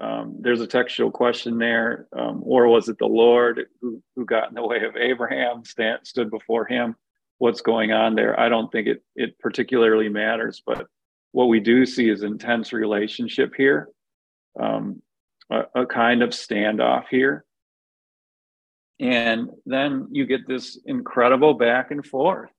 [0.01, 2.07] Um, there's a textual question there.
[2.17, 6.01] Um, or was it the Lord who, who got in the way of Abraham, stand,
[6.05, 6.95] stood before him?
[7.39, 8.39] What's going on there?
[8.39, 10.87] I don't think it, it particularly matters, but
[11.33, 13.89] what we do see is intense relationship here,
[14.59, 15.03] um,
[15.51, 17.45] a, a kind of standoff here.
[18.99, 22.51] And then you get this incredible back and forth.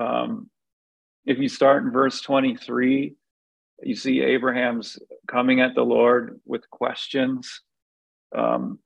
[0.00, 0.50] Um,
[1.24, 3.14] if you start in verse 23,
[3.82, 7.60] you see Abraham's coming at the Lord with questions.
[8.36, 8.78] Um,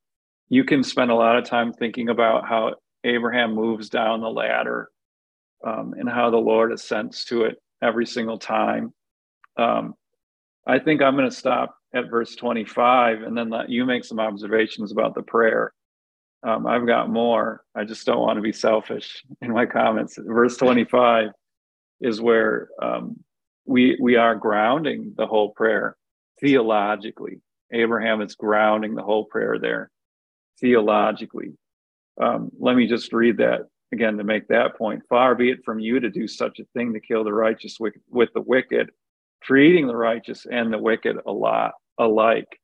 [0.48, 2.74] you can spend a lot of time thinking about how
[3.04, 4.90] Abraham moves down the ladder
[5.64, 8.92] um, and how the Lord assents to it every single time.
[9.56, 9.94] Um,
[10.66, 14.20] I think I'm going to stop at verse 25 and then let you make some
[14.20, 15.72] observations about the prayer.
[16.42, 17.64] Um, I've got more.
[17.74, 20.18] I just don't want to be selfish in my comments.
[20.18, 21.30] Verse 25
[22.00, 23.22] is where um,
[23.66, 25.96] we we are grounding the whole prayer
[26.40, 27.40] theologically.
[27.72, 29.90] Abraham is grounding the whole prayer there
[30.60, 31.52] theologically.
[32.20, 35.02] Um, let me just read that again to make that point.
[35.08, 37.94] Far be it from you to do such a thing to kill the righteous with,
[38.08, 38.90] with the wicked,
[39.42, 41.16] treating the righteous and the wicked
[41.98, 42.60] alike.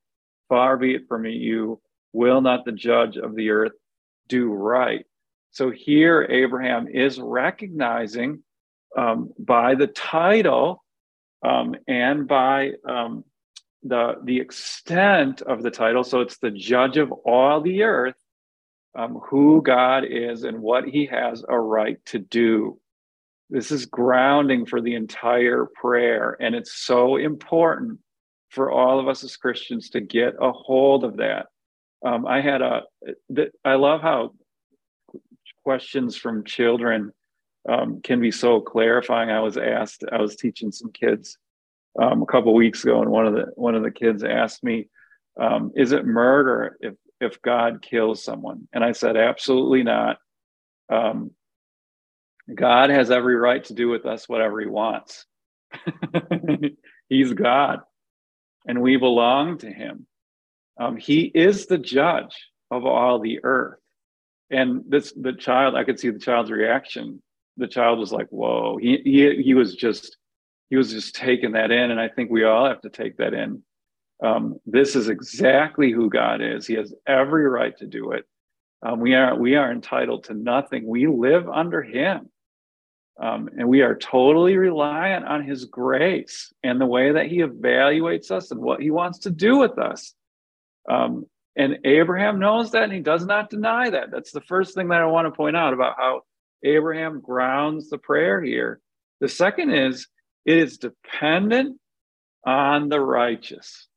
[0.49, 1.81] Far be it from you,
[2.13, 3.73] will not the judge of the earth
[4.27, 5.05] do right?
[5.51, 8.43] So here, Abraham is recognizing
[8.97, 10.83] um, by the title
[11.45, 13.23] um, and by um,
[13.83, 16.03] the, the extent of the title.
[16.03, 18.15] So it's the judge of all the earth,
[18.95, 22.79] um, who God is and what he has a right to do.
[23.49, 26.35] This is grounding for the entire prayer.
[26.39, 27.99] And it's so important
[28.49, 31.47] for all of us as Christians to get a hold of that.
[32.05, 32.81] Um, I had a,
[33.63, 34.33] I love how
[35.63, 37.11] questions from children
[37.67, 39.29] um, can be so clarifying.
[39.29, 41.37] I was asked, I was teaching some kids
[42.01, 44.87] um, a couple weeks ago, and one of the one of the kids asked me,
[45.39, 50.17] um, "Is it murder if if God kills someone?" And I said, "Absolutely not.
[50.89, 51.31] Um,
[52.53, 55.25] God has every right to do with us whatever He wants.
[57.09, 57.81] He's God,
[58.67, 60.07] and we belong to Him.
[60.79, 63.79] Um, he is the judge of all the earth."
[64.49, 67.21] And this the child, I could see the child's reaction.
[67.57, 70.17] The child was like, "Whoa!" He he he was just
[70.69, 71.91] he was just taking that in.
[71.91, 73.63] And I think we all have to take that in.
[74.23, 76.65] Um, this is exactly who God is.
[76.65, 78.25] He has every right to do it.
[78.85, 80.87] Um, we are we are entitled to nothing.
[80.87, 82.29] We live under Him,
[83.21, 88.31] um, and we are totally reliant on His grace and the way that He evaluates
[88.31, 90.13] us and what He wants to do with us.
[90.89, 91.25] Um,
[91.57, 94.11] and Abraham knows that, and he does not deny that.
[94.11, 96.21] That's the first thing that I want to point out about how
[96.63, 98.79] Abraham grounds the prayer here.
[99.21, 100.07] The second is
[100.45, 101.79] it is dependent
[102.45, 103.87] on the righteous.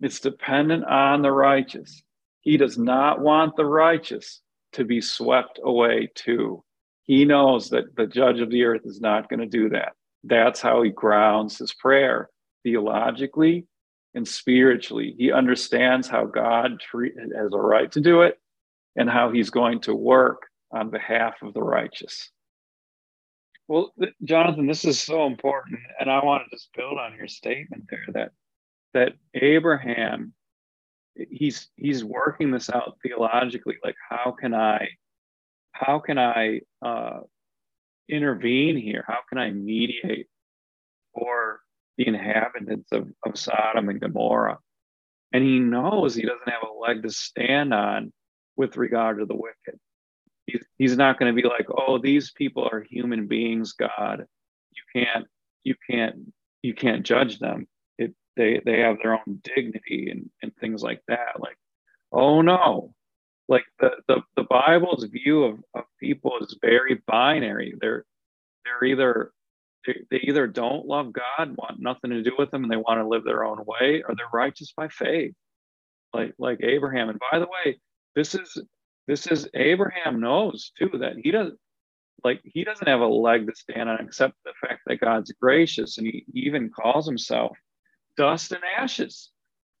[0.00, 2.02] It's dependent on the righteous.
[2.40, 4.40] He does not want the righteous
[4.72, 6.64] to be swept away too.
[7.04, 9.92] He knows that the judge of the earth is not going to do that.
[10.24, 12.30] That's how he grounds his prayer
[12.62, 13.66] theologically
[14.14, 15.14] and spiritually.
[15.18, 18.38] He understands how God treat, has a right to do it
[18.96, 20.42] and how he's going to work
[20.72, 22.30] on behalf of the righteous.
[23.68, 23.92] Well,
[24.24, 28.06] Jonathan, this is so important, and I want to just build on your statement there
[28.14, 28.32] that
[28.94, 30.34] that Abraham,
[31.14, 33.76] he's he's working this out theologically.
[33.84, 34.88] Like, how can I,
[35.72, 37.20] how can I uh,
[38.08, 39.04] intervene here?
[39.06, 40.28] How can I mediate
[41.14, 41.60] for
[41.96, 44.58] the inhabitants of, of Sodom and Gomorrah?
[45.32, 48.12] And he knows he doesn't have a leg to stand on
[48.56, 49.78] with regard to the wicked
[50.50, 54.24] he's, he's not going to be like oh these people are human beings god
[54.72, 55.26] you can't
[55.64, 56.16] you can't
[56.62, 57.66] you can't judge them
[58.36, 61.56] they they have their own dignity and and things like that like
[62.12, 62.94] oh no.
[63.48, 67.74] Like the the, the bible's view of, of people is very binary.
[67.80, 68.04] They're
[68.64, 69.32] they're either
[69.86, 73.00] they, they either don't love god want nothing to do with them and they want
[73.00, 75.34] to live their own way or they're righteous by faith.
[76.14, 77.08] Like like abraham.
[77.08, 77.80] And by the way
[78.14, 78.60] this is
[79.06, 81.58] this is Abraham knows too that he doesn't
[82.22, 85.98] like he doesn't have a leg to stand on except the fact that God's gracious,
[85.98, 87.56] and he, he even calls himself
[88.20, 89.30] dust and ashes,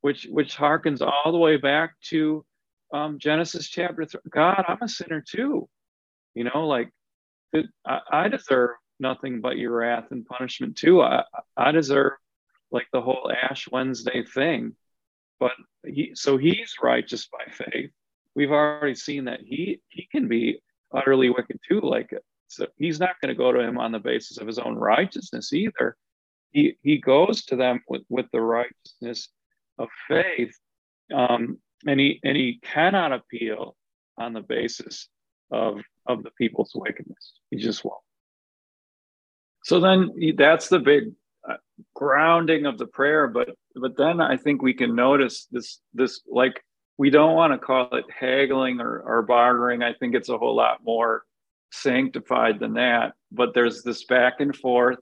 [0.00, 2.44] which which harkens all the way back to
[2.92, 4.20] um, Genesis chapter three.
[4.30, 5.68] God, I'm a sinner too.
[6.34, 6.90] You know, like
[7.86, 11.02] I, I deserve nothing but your wrath and punishment too.
[11.02, 11.24] I,
[11.56, 12.12] I deserve
[12.70, 14.74] like the whole Ash Wednesday thing,
[15.38, 15.52] but
[15.84, 17.90] he so he's righteous by faith
[18.34, 20.62] we've already seen that he he can be
[20.94, 21.80] utterly wicked too.
[21.80, 22.10] Like
[22.48, 25.52] so he's not going to go to him on the basis of his own righteousness
[25.52, 25.96] either.
[26.52, 29.28] He he goes to them with, with the righteousness
[29.78, 30.54] of faith.
[31.14, 33.76] Um, and he and he cannot appeal
[34.18, 35.08] on the basis
[35.50, 37.32] of of the people's wickedness.
[37.50, 38.02] He just won't.
[39.64, 41.12] So then that's the big
[41.48, 41.56] uh,
[41.94, 43.28] grounding of the prayer.
[43.28, 46.62] But but then I think we can notice this this like
[46.98, 49.82] we don't want to call it haggling or, or bartering.
[49.82, 51.24] I think it's a whole lot more
[51.72, 53.14] sanctified than that.
[53.32, 54.98] But there's this back and forth,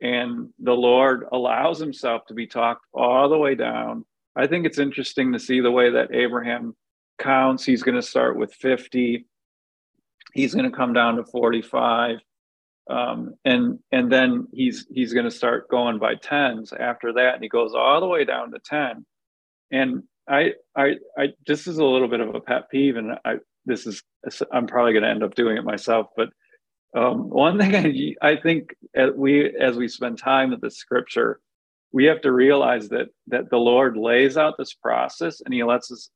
[0.00, 4.04] and the Lord allows himself to be talked all the way down.
[4.36, 6.76] I think it's interesting to see the way that Abraham
[7.18, 7.64] counts.
[7.64, 9.26] He's going to start with 50,
[10.34, 12.18] he's going to come down to 45.
[12.90, 17.42] Um, and and then he's he's going to start going by tens after that, and
[17.42, 19.04] he goes all the way down to ten.
[19.70, 23.36] And I, I, I, this is a little bit of a pet peeve, and I,
[23.64, 24.02] this is,
[24.52, 26.28] I'm probably going to end up doing it myself, but
[26.96, 31.40] Um, one thing I, I think as we as we spend time with the scripture,
[31.92, 35.90] we have to realize that that the Lord lays out this process and He lets
[35.92, 36.10] us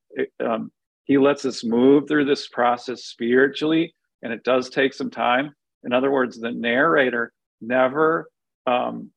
[0.45, 0.73] um,
[1.05, 5.55] He lets us move through this process spiritually, and it does take some time.
[5.85, 8.29] In other words, the narrator never
[8.66, 9.11] um,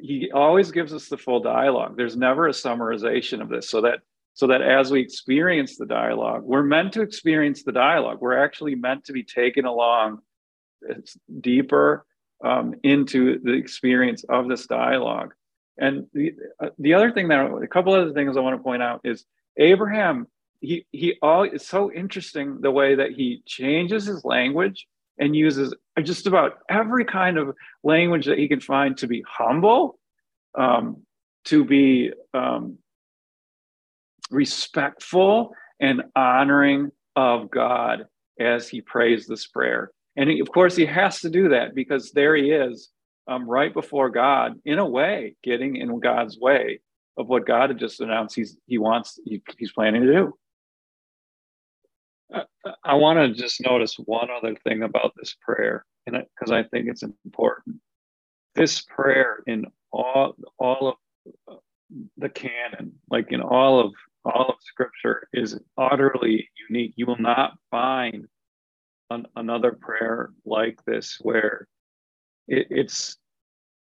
[0.00, 1.96] he always gives us the full dialogue.
[1.96, 4.00] There's never a summarization of this, so that
[4.34, 8.18] so that as we experience the dialogue, we're meant to experience the dialogue.
[8.20, 10.20] We're actually meant to be taken along
[11.40, 12.04] deeper
[12.44, 15.34] um, into the experience of this dialogue.
[15.78, 18.82] And the, uh, the other thing that a couple other things I want to point
[18.82, 19.24] out is
[19.58, 20.26] Abraham.
[20.60, 24.86] He he all it's so interesting the way that he changes his language
[25.18, 29.98] and uses just about every kind of language that he can find to be humble,
[30.56, 31.02] um,
[31.46, 32.78] to be um,
[34.30, 38.06] respectful and honoring of God
[38.38, 39.90] as he prays this prayer.
[40.16, 42.90] And he, of course, he has to do that because there he is,
[43.26, 46.80] um, right before God, in a way, getting in God's way
[47.16, 50.34] of what God had just announced he's he wants he, he's planning to do.
[52.34, 52.44] I,
[52.84, 57.02] I want to just notice one other thing about this prayer, because I think it's
[57.24, 57.76] important.
[58.54, 60.94] This prayer in all all of
[61.50, 61.56] uh,
[62.16, 63.92] the canon, like in all of
[64.24, 66.94] all of Scripture, is utterly unique.
[66.96, 68.26] You will not find
[69.14, 71.68] an, another prayer like this where
[72.48, 73.16] it, it's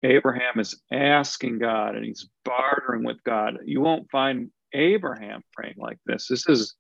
[0.03, 3.59] Abraham is asking God and he's bartering with God.
[3.65, 6.27] You won't find Abraham praying like this.
[6.29, 6.75] This is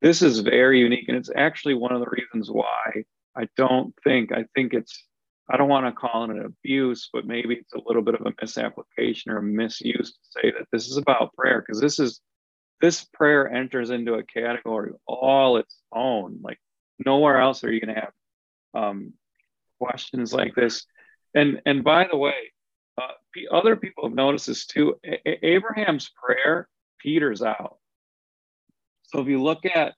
[0.00, 3.04] this is very unique, and it's actually one of the reasons why
[3.36, 5.06] I don't think I think it's
[5.48, 8.26] I don't want to call it an abuse, but maybe it's a little bit of
[8.26, 12.20] a misapplication or a misuse to say that this is about prayer because this is
[12.80, 16.40] this prayer enters into a category all its own.
[16.42, 16.58] Like
[17.04, 18.12] nowhere else are you going to have
[18.74, 19.12] um,
[19.78, 20.86] questions like this.
[21.34, 22.34] And and by the way,
[23.00, 23.12] uh,
[23.50, 24.96] other people have noticed this too.
[25.04, 27.78] A- Abraham's prayer peters out.
[29.04, 29.94] So if you look at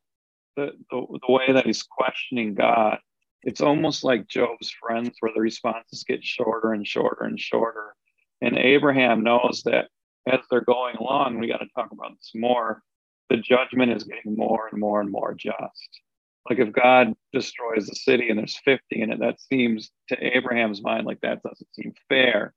[0.56, 2.98] the, the, the way that he's questioning God,
[3.42, 7.94] it's almost like Job's friends, where the responses get shorter and shorter and shorter.
[8.40, 9.88] And Abraham knows that
[10.30, 12.82] as they're going along, we got to talk about this more.
[13.30, 16.00] The judgment is getting more and more and more just.
[16.48, 20.82] Like if God destroys the city and there's 50 in it, that seems to Abraham's
[20.82, 22.52] mind like that doesn't seem fair.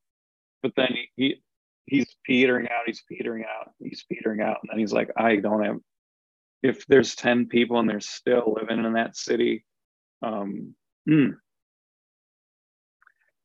[0.62, 1.42] But then he, he
[1.86, 5.64] he's petering out, he's petering out, he's petering out, and then he's like, I don't
[5.64, 5.78] have.
[6.64, 9.64] If there's 10 people and they're still living in that city,
[10.24, 10.74] um,
[11.08, 11.30] hmm.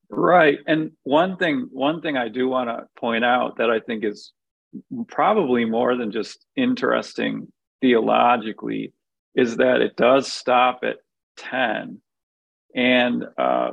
[0.08, 0.58] right.
[0.66, 4.32] And one thing, one thing I do want to point out that I think is
[5.08, 8.94] probably more than just interesting theologically
[9.34, 10.96] is that it does stop at
[11.38, 12.00] 10.
[12.74, 13.72] And uh,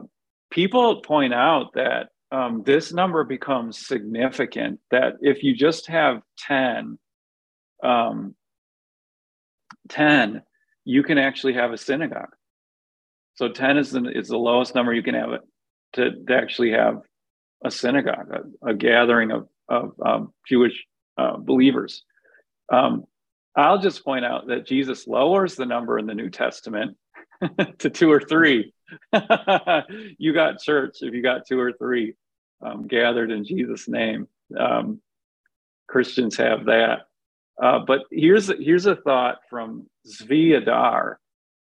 [0.50, 6.98] people point out that um, this number becomes significant, that if you just have 10,
[7.84, 8.36] um,
[9.90, 10.42] 10,
[10.86, 12.36] you can actually have a synagogue.
[13.36, 15.42] So 10 is the, is the lowest number you can have it
[15.94, 17.02] to, to actually have
[17.64, 20.86] a synagogue, a, a gathering of, of um, Jewish
[21.18, 22.04] uh, believers.
[22.72, 23.06] Um,
[23.60, 26.96] I'll just point out that Jesus lowers the number in the New Testament
[27.80, 28.74] to two or three.
[30.18, 32.16] you got church if you got two or three
[32.66, 34.30] um, gathered in Jesus' name.
[34.58, 35.02] Um,
[35.88, 37.08] Christians have that.
[37.62, 41.20] Uh, but here's here's a thought from Zvi Adar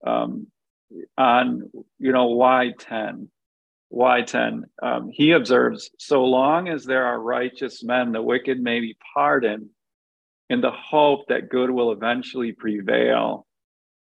[0.06, 0.48] um,
[1.18, 3.30] on you know why ten,
[3.88, 4.66] why ten.
[4.84, 9.70] Um, he observes: so long as there are righteous men, the wicked may be pardoned
[10.50, 13.46] in the hope that good will eventually prevail.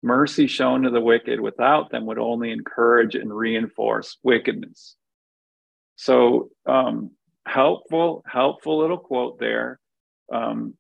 [0.02, 4.96] Mercy shown to the wicked without them would only encourage and reinforce wickedness.
[5.96, 7.12] So, um,
[7.46, 9.80] helpful, helpful little quote there.
[10.32, 10.76] Um,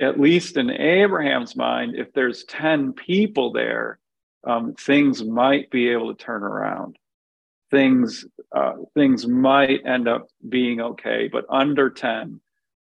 [0.00, 3.98] at least in Abraham's mind, if there's 10 people there,
[4.46, 6.96] um, things might be able to turn around.
[7.70, 8.24] Things,
[8.54, 12.40] uh, things might end up being okay, but under 10,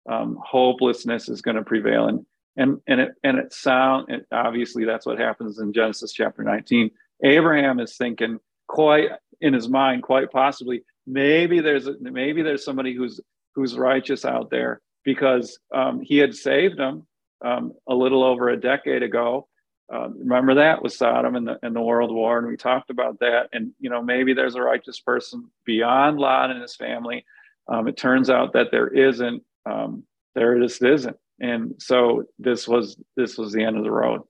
[0.08, 2.24] um, hopelessness is going to prevail and
[2.56, 6.90] and and it and it sound and obviously that's what happens in genesis chapter 19
[7.24, 8.38] abraham is thinking
[8.68, 9.08] quite
[9.40, 13.20] in his mind quite possibly maybe there's a, maybe there's somebody who's
[13.54, 17.06] who's righteous out there because um, he had saved them
[17.44, 19.48] um, a little over a decade ago
[19.92, 23.18] uh, remember that with Sodom and the in the World War, and we talked about
[23.20, 23.48] that.
[23.52, 27.24] And you know, maybe there's a righteous person beyond Lot and his family.
[27.68, 30.04] Um, it turns out that there isn't, um,
[30.34, 31.16] there just isn't.
[31.40, 34.22] And so this was this was the end of the road.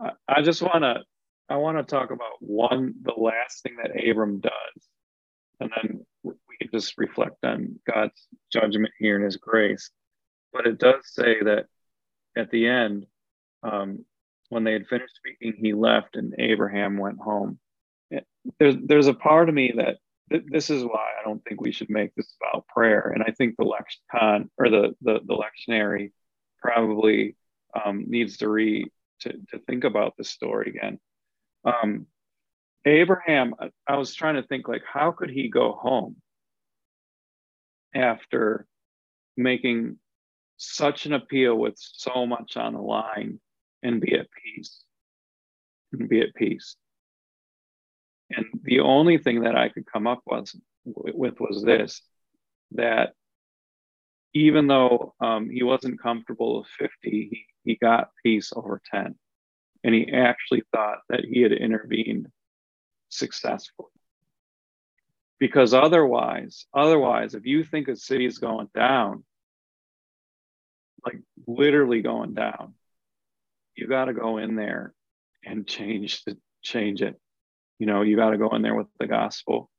[0.00, 1.02] I, I just want to
[1.48, 4.88] I want to talk about one, the last thing that Abram does,
[5.60, 9.90] and then we can just reflect on God's judgment here and His grace.
[10.52, 11.66] But it does say that
[12.36, 13.06] at the end,
[13.62, 14.04] um,
[14.48, 17.58] when they had finished speaking, he left, and Abraham went home.
[18.58, 19.96] There's there's a part of me that
[20.30, 23.32] th- this is why I don't think we should make this about prayer, and I
[23.32, 26.12] think the lexicon or the the, the lectionary
[26.60, 27.36] probably
[27.84, 28.88] um, needs to read
[29.20, 30.98] to, to think about this story again.
[31.64, 32.06] Um,
[32.84, 33.54] Abraham,
[33.86, 36.16] I was trying to think like, how could he go home
[37.94, 38.66] after
[39.36, 39.98] making
[40.56, 43.40] such an appeal with so much on the line
[43.82, 44.82] and be at peace?
[45.92, 46.76] And be at peace.
[48.34, 52.02] And the only thing that I could come up was, with was this
[52.72, 53.12] that
[54.34, 59.14] even though um, he wasn't comfortable with 50, he, he got peace over 10.
[59.84, 62.28] And he actually thought that he had intervened
[63.08, 63.88] successfully.
[65.38, 69.24] Because otherwise, otherwise, if you think a city is going down,
[71.04, 72.74] like literally going down,
[73.74, 74.94] you got to go in there
[75.44, 77.20] and change the change it.
[77.78, 79.70] You know, you got to go in there with the gospel,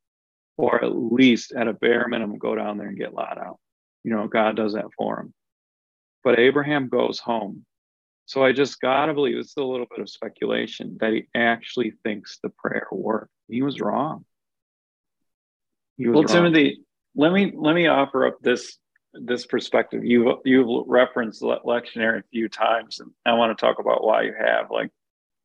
[0.57, 3.59] or at least at a bare minimum, go down there and get Lot out.
[4.03, 5.33] You know, God does that for him.
[6.23, 7.65] But Abraham goes home.
[8.25, 11.93] So I just got to believe it's a little bit of speculation that he actually
[12.03, 13.31] thinks the prayer worked.
[13.49, 14.25] He was wrong.
[15.97, 16.51] He was well, wrong.
[16.53, 16.81] Timothy,
[17.15, 18.77] let me let me offer up this
[19.13, 20.03] this perspective.
[20.03, 24.23] You've you've referenced the lectionary a few times, and I want to talk about why
[24.23, 24.71] you have.
[24.71, 24.89] Like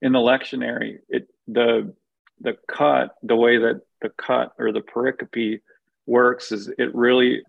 [0.01, 1.95] in the lectionary, it the
[2.41, 5.61] the cut, the way that the cut or the pericope
[6.07, 7.43] works is it really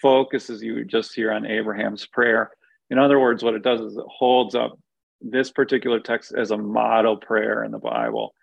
[0.00, 2.50] focuses you just here on Abraham's prayer.
[2.90, 4.78] In other words, what it does is it holds up
[5.20, 8.34] this particular text as a model prayer in the Bible.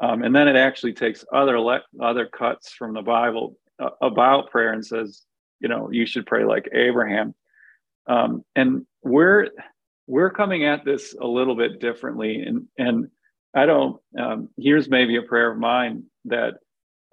[0.00, 4.50] Um, and then it actually takes other le- other cuts from the Bible uh, about
[4.50, 5.22] prayer and says,
[5.60, 7.34] you know, you should pray like Abraham.
[8.06, 9.50] Um, and we're
[10.06, 13.08] we're coming at this a little bit differently, and and
[13.54, 14.00] I don't.
[14.18, 16.54] Um, here's maybe a prayer of mine that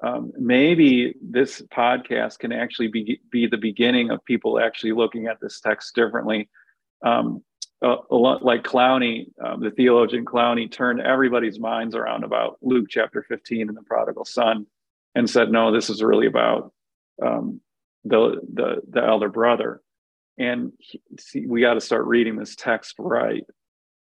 [0.03, 5.39] um, maybe this podcast can actually be, be the beginning of people actually looking at
[5.39, 6.49] this text differently.
[7.05, 7.43] Um,
[7.83, 12.87] a, a, lot like Clowney, um, the theologian Clowney, turned everybody's minds around about Luke
[12.89, 14.65] chapter 15 and the prodigal son,
[15.15, 16.73] and said, "No, this is really about
[17.23, 17.59] um,
[18.03, 19.81] the the the elder brother."
[20.37, 23.43] And he, see, we got to start reading this text right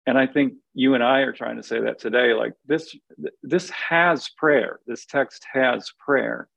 [0.06, 2.95] and i think you and i are trying to say that today like this
[3.43, 4.80] this has prayer.
[4.88, 6.47] This text has prayer.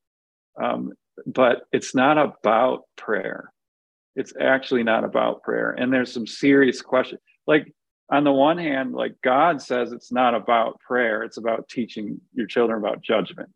[0.60, 0.92] Um,
[1.26, 3.52] but it's not about prayer.
[4.16, 5.70] It's actually not about prayer.
[5.70, 7.72] And there's some serious questions like
[8.10, 11.22] on the one hand like god says it's not about prayer.
[11.22, 13.50] It's about teaching your children about judgment.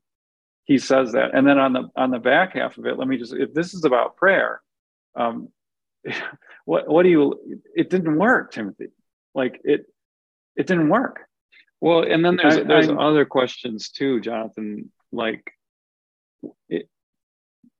[0.65, 1.35] He says that.
[1.35, 3.75] And then on the on the back half of it let me just if this
[3.75, 4.63] is about prayer
[5.15, 5.49] um
[6.65, 8.89] what what do you it didn't work timothy
[9.37, 9.87] like it,
[10.57, 11.21] it didn't work.
[11.81, 14.91] Well, and then there's I, there's I, other questions too, Jonathan.
[15.13, 15.53] Like,
[16.69, 16.89] it,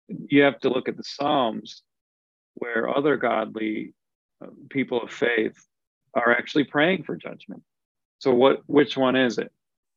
[0.09, 1.83] you have to look at the Psalms,
[2.55, 3.95] where other godly
[4.45, 5.57] uh, people of faith
[6.15, 7.63] are actually praying for judgment.
[8.19, 8.61] So, what?
[8.67, 9.51] Which one is it?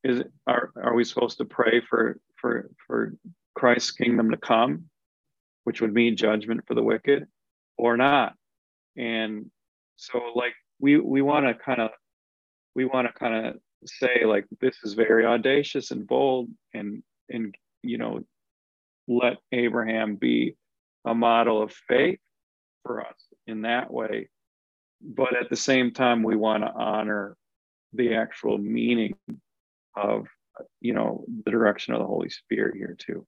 [0.03, 3.13] Is it are are we supposed to pray for for for
[3.53, 4.85] Christ's kingdom to come,
[5.65, 7.27] which would mean judgment for the wicked,
[7.77, 8.33] or not?
[8.95, 9.51] And
[9.97, 11.91] so, like we we want to kind of
[12.75, 13.55] we want to kind of
[13.85, 18.21] say like this is very audacious and bold and and you know
[19.07, 20.55] let abraham be
[21.05, 22.19] a model of faith
[22.83, 23.15] for us
[23.47, 24.29] in that way.
[25.01, 27.37] But at the same time we want to honor
[27.93, 29.15] the actual meaning
[29.95, 30.27] of
[30.81, 33.25] you know the direction of the holy spirit here too.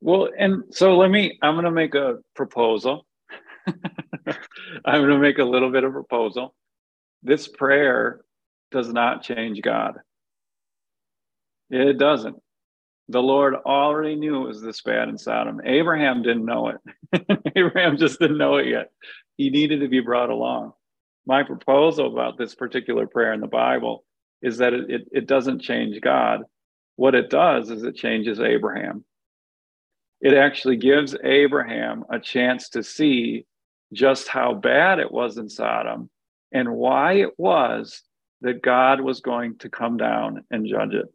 [0.00, 3.06] Well and so let me i'm going to make a proposal.
[3.66, 6.54] I'm going to make a little bit of proposal
[7.22, 8.20] this prayer
[8.70, 9.94] does not change God.
[11.70, 12.36] It doesn't.
[13.08, 15.60] The Lord already knew it was this bad in Sodom.
[15.64, 17.40] Abraham didn't know it.
[17.56, 18.90] Abraham just didn't know it yet.
[19.36, 20.72] He needed to be brought along.
[21.26, 24.04] My proposal about this particular prayer in the Bible
[24.42, 26.42] is that it, it, it doesn't change God.
[26.96, 29.04] What it does is it changes Abraham.
[30.20, 33.46] It actually gives Abraham a chance to see
[33.92, 36.10] just how bad it was in Sodom
[36.52, 38.02] and why it was
[38.40, 41.06] that God was going to come down and judge it.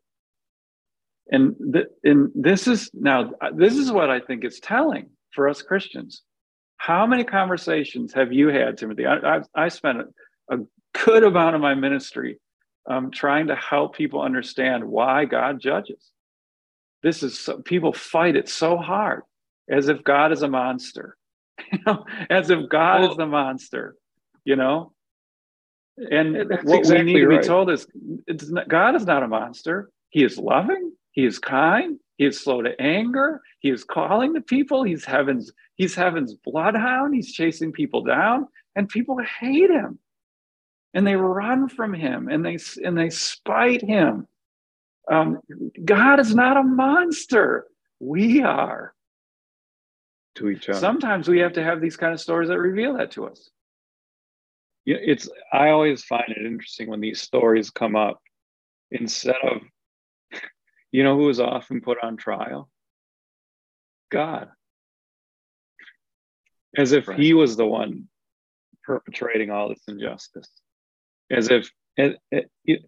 [1.30, 5.62] And, th- and this is now, this is what I think is telling for us
[5.62, 6.22] Christians.
[6.78, 9.06] How many conversations have you had, Timothy?
[9.06, 10.60] I, I, I spent a, a
[11.06, 12.40] good amount of my ministry
[12.90, 16.12] um, trying to help people understand why God judges.
[17.02, 19.24] This is so, people fight it so hard
[19.70, 21.18] as if God is a monster,
[21.72, 23.96] you know, as if God well, is the monster,
[24.46, 24.93] you know.
[25.98, 27.42] And what exactly we need to right.
[27.42, 27.88] be told is
[28.28, 29.92] not, God is not a monster.
[30.10, 30.92] He is loving.
[31.12, 32.00] He is kind.
[32.18, 33.42] He is slow to anger.
[33.60, 34.84] He is calling the people.
[34.84, 37.14] He's heaven's he's heaven's bloodhound.
[37.14, 40.00] He's chasing people down, and people hate him,
[40.94, 44.28] and they run from him, and they and they spite him.
[45.12, 45.40] Um,
[45.84, 47.68] God is not a monster.
[48.00, 48.94] We are
[50.36, 50.80] to each other.
[50.80, 53.50] Sometimes we have to have these kind of stories that reveal that to us.
[54.86, 55.30] Yeah, it's.
[55.52, 58.20] I always find it interesting when these stories come up.
[58.92, 59.62] Instead of
[60.92, 62.70] you know who is often put on trial?
[64.12, 64.50] God.
[66.78, 67.20] As if right.
[67.20, 68.08] he was the one
[68.84, 70.50] perpetrating all this injustice.
[71.32, 72.82] As if, it, it, it,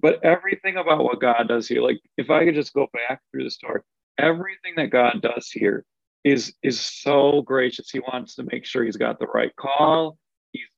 [0.00, 3.44] but everything about what God does here, like if I could just go back through
[3.44, 3.80] the story,
[4.18, 5.84] everything that God does here
[6.22, 7.90] is is so gracious.
[7.90, 10.18] He wants to make sure he's got the right call.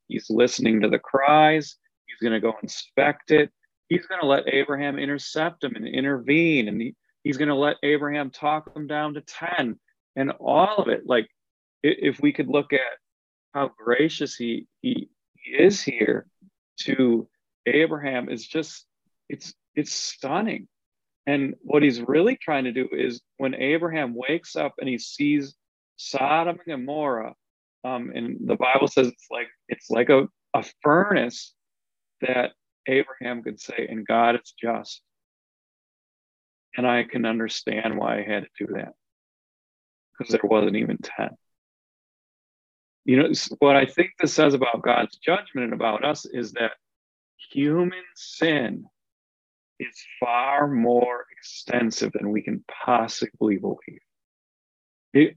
[0.09, 1.77] He's listening to the cries.
[2.07, 3.51] He's going to go inspect it
[3.89, 6.69] he's going to let Abraham intercept him and intervene.
[6.69, 6.95] And he,
[7.25, 9.79] he's going to let Abraham talk him down to 10
[10.17, 11.03] and all of it.
[11.07, 11.29] Like,
[11.83, 12.81] if we could look at
[13.55, 16.27] how gracious he, he, he is here
[16.81, 17.29] to
[17.67, 18.87] Abraham, is just,
[19.29, 20.69] it's, it's stunning.
[21.27, 25.55] And what he's really trying to do is when Abraham wakes up and he sees
[25.97, 27.35] Sodom and Gomorrah,
[27.85, 31.55] um, and the Bible says it's like it's like a, a furnace
[32.21, 32.53] that
[32.87, 35.03] Abraham could say, and God is just.
[36.77, 38.93] And I can understand why I had to do that
[40.19, 41.31] because there wasn't even 10.
[43.05, 46.73] You know, what I think this says about God's judgment and about us is that
[47.53, 48.85] human sin
[49.81, 54.01] is far more extensive than we can possibly believe.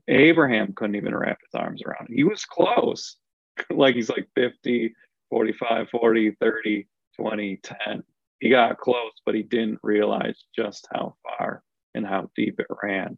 [0.08, 2.16] Abraham couldn't even wrap his arms around it.
[2.16, 3.16] He was close,
[3.70, 4.94] like he's like 50,
[5.30, 6.88] 45, 40, 30.
[7.18, 8.04] 2010.
[8.40, 11.62] He got close, but he didn't realize just how far
[11.94, 13.18] and how deep it ran.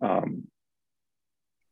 [0.00, 0.44] Um,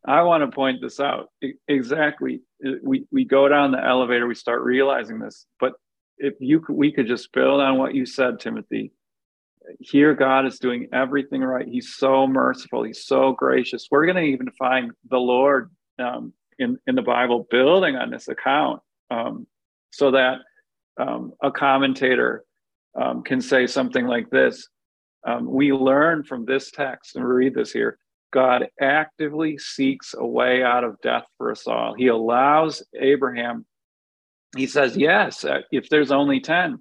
[0.05, 1.29] I want to point this out
[1.69, 2.41] exactly.
[2.83, 5.47] We we go down the elevator, we start realizing this.
[5.61, 5.75] But
[6.17, 8.93] if you could, we could just build on what you said, Timothy.
[9.79, 11.67] Here, God is doing everything right.
[11.67, 12.83] He's so merciful.
[12.83, 13.89] He's so gracious.
[13.91, 18.29] We're going to even find the Lord um, in in the Bible building on this
[18.29, 19.47] account, um,
[19.91, 20.39] so that
[20.99, 22.45] um, a commentator
[23.01, 24.69] um, can say something like this
[25.27, 27.99] um, We learn from this text, and read this here
[28.33, 31.95] God actively seeks a way out of death for us all.
[31.95, 33.67] He allows Abraham,
[34.57, 36.81] he says, Yes, uh, if there's only 10.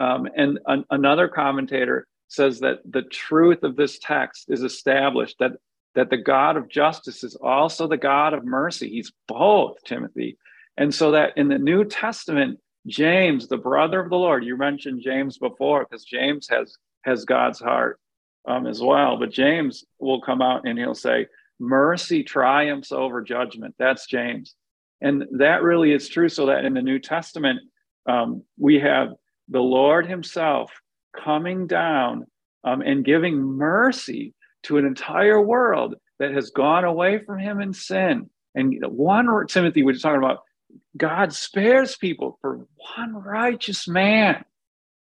[0.00, 5.52] Um, and an, another commentator says that the truth of this text is established that
[5.94, 8.88] that the God of justice is also the God of mercy.
[8.88, 10.36] He's both, Timothy.
[10.76, 15.02] And so that in the New Testament, James, the brother of the Lord, you mentioned
[15.02, 18.00] James before because James has has God's heart
[18.46, 19.18] um, as well.
[19.18, 21.26] But James will come out and he'll say,
[21.58, 24.54] "Mercy triumphs over judgment." That's James,
[25.00, 26.28] and that really is true.
[26.28, 27.60] So that in the New Testament,
[28.06, 29.14] um, we have
[29.48, 30.72] the Lord Himself
[31.22, 32.26] coming down
[32.64, 34.34] um, and giving mercy
[34.64, 38.30] to an entire world that has gone away from Him in sin.
[38.54, 40.40] And one Timothy, we're talking about
[40.96, 44.44] God spares people for one righteous man,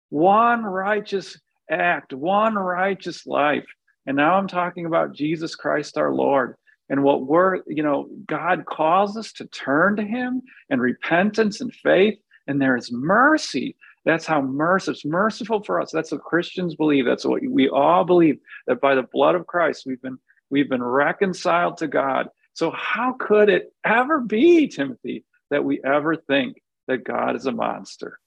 [0.09, 1.39] one righteous
[1.71, 3.67] act, one righteous life.
[4.07, 6.57] And now I'm talking about Jesus Christ our Lord.
[6.89, 11.73] And what we're, you know, God calls us to turn to Him and repentance and
[11.73, 13.77] faith, and there is mercy.
[14.05, 15.93] That's how merciful, it's merciful for us.
[15.93, 17.05] That's what Christians believe.
[17.05, 20.19] That's what we all believe that by the blood of Christ we've been
[20.51, 22.29] we've been reconciled to God.
[22.55, 26.57] So how could it ever be, Timothy, that we ever think
[26.89, 28.19] that God is a monster.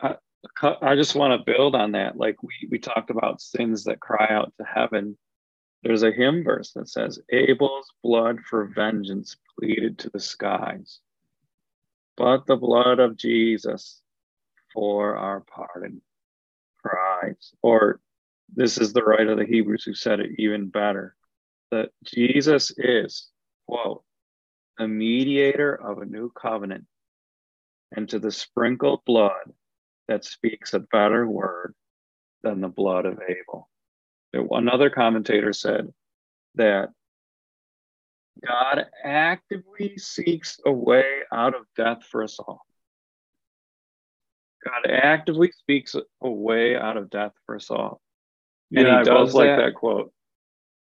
[0.00, 0.16] I,
[0.62, 2.16] I just want to build on that.
[2.16, 5.16] Like we, we talked about sins that cry out to heaven.
[5.82, 11.00] There's a hymn verse that says, Abel's blood for vengeance pleaded to the skies,
[12.16, 14.00] but the blood of Jesus
[14.72, 16.02] for our pardon
[16.78, 17.52] cries.
[17.62, 18.00] Or
[18.54, 21.16] this is the right of the Hebrews who said it even better
[21.70, 23.28] that Jesus is,
[23.66, 24.04] quote,
[24.78, 26.84] a mediator of a new covenant,
[27.96, 29.52] and to the sprinkled blood
[30.08, 31.74] that speaks a better word
[32.42, 33.68] than the blood of Abel.
[34.32, 35.92] Another commentator said
[36.56, 36.90] that
[38.46, 42.66] God actively seeks a way out of death for us all.
[44.64, 48.00] God actively speaks a way out of death for us all.
[48.74, 49.56] And Yeah, he does like that.
[49.58, 50.12] that quote.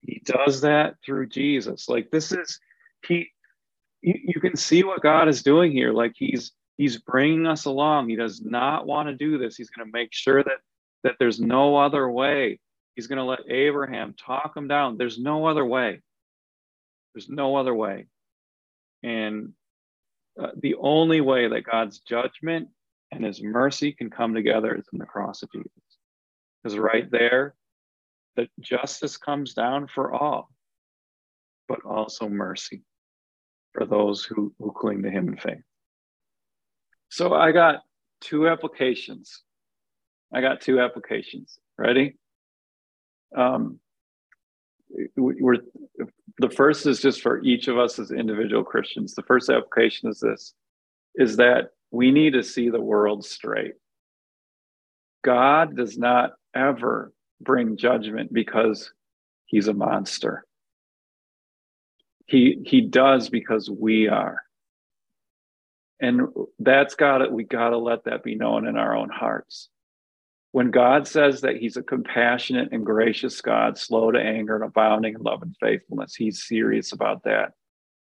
[0.02, 1.88] He does that through Jesus.
[1.88, 2.58] Like this is
[3.06, 3.28] he
[4.02, 5.92] you, you can see what God is doing here.
[5.92, 8.08] Like he's he's bringing us along.
[8.08, 9.56] He does not want to do this.
[9.56, 10.58] He's going to make sure that
[11.04, 12.60] that there's no other way.
[12.96, 14.96] He's going to let Abraham talk him down.
[14.96, 16.02] There's no other way.
[17.14, 18.06] There's no other way.
[19.02, 19.52] And
[20.40, 22.68] uh, the only way that God's judgment
[23.10, 25.70] and his mercy can come together is in the cross of Jesus.
[26.62, 27.54] Because right there,
[28.36, 30.50] that justice comes down for all,
[31.68, 32.82] but also mercy
[33.72, 35.62] for those who, who cling to him in faith.
[37.08, 37.82] So I got
[38.20, 39.42] two applications.
[40.32, 41.58] I got two applications.
[41.76, 42.16] Ready?
[43.36, 43.80] Um,
[45.16, 45.58] we- we're,
[46.40, 49.14] the first is just for each of us as individual Christians.
[49.14, 50.54] The first application is this
[51.14, 53.74] is that we need to see the world straight.
[55.22, 58.92] God does not ever bring judgment because
[59.44, 60.46] he's a monster.
[62.26, 64.40] He he does because we are.
[66.00, 66.22] And
[66.58, 69.68] that's got to we got to let that be known in our own hearts.
[70.52, 75.14] When God says that he's a compassionate and gracious God, slow to anger and abounding
[75.14, 77.52] in love and faithfulness, he's serious about that.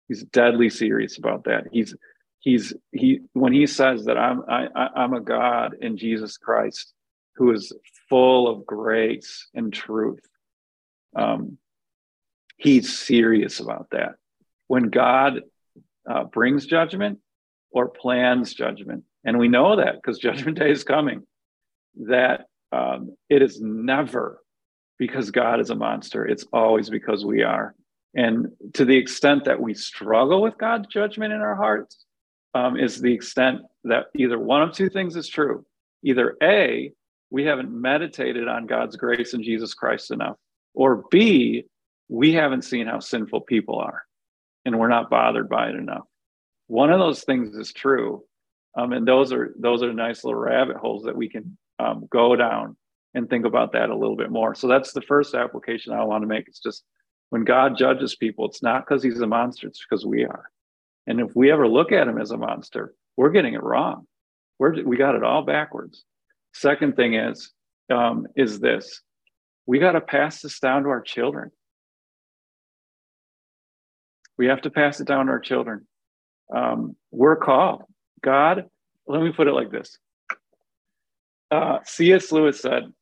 [0.09, 1.64] He's deadly serious about that.
[1.70, 1.95] He's
[2.41, 6.93] he's he when he says that I'm I, I'm a God in Jesus Christ
[7.37, 7.72] who is
[8.09, 10.20] full of grace and truth.
[11.16, 11.59] Um,
[12.57, 14.14] he's serious about that.
[14.66, 15.43] When God
[16.09, 17.18] uh, brings judgment
[17.70, 21.26] or plans judgment, and we know that because judgment day is coming,
[22.03, 24.41] that um, it is never
[24.99, 26.27] because God is a monster.
[26.27, 27.75] It's always because we are.
[28.15, 32.05] And to the extent that we struggle with God's judgment in our hearts,
[32.55, 35.65] um, is the extent that either one of two things is true.
[36.05, 36.93] Either A,
[37.31, 40.37] we haven't meditated on God's grace in Jesus Christ enough,
[40.73, 41.65] or B,
[42.09, 44.03] we haven't seen how sinful people are
[44.65, 46.05] and we're not bothered by it enough.
[46.67, 48.25] One of those things is true.
[48.77, 52.37] Um, and those are those are nice little rabbit holes that we can um, go
[52.37, 52.77] down
[53.14, 54.55] and think about that a little bit more.
[54.55, 56.49] So that's the first application I want to make.
[56.49, 56.85] It's just
[57.31, 60.51] when God judges people, it's not because he's a monster, it's because we are.
[61.07, 64.07] And if we ever look at him as a monster, we're getting it wrong.
[64.59, 66.05] We're, we got it all backwards.
[66.53, 67.51] Second thing is,
[67.91, 69.01] um, is this
[69.66, 71.51] we got to pass this down to our children.
[74.37, 75.87] We have to pass it down to our children.
[76.55, 77.85] Um, we're called.
[78.22, 78.68] God,
[79.07, 79.99] let me put it like this.
[81.51, 82.33] Uh, C.S.
[82.33, 82.93] Lewis said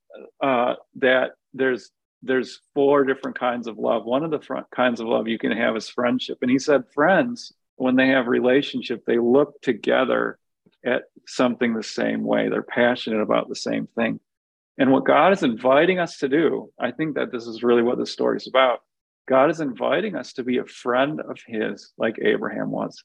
[0.43, 1.91] uh, that there's
[2.25, 4.05] there's four different kinds of love.
[4.05, 6.85] One of the front kinds of love you can have is friendship, and he said
[6.95, 10.39] friends when they have relationship they look together
[10.85, 12.49] at something the same way.
[12.49, 14.21] They're passionate about the same thing.
[14.79, 17.99] And what God is inviting us to do, I think that this is really what
[17.99, 18.81] the story is about.
[19.29, 23.03] God is inviting us to be a friend of His, like Abraham was.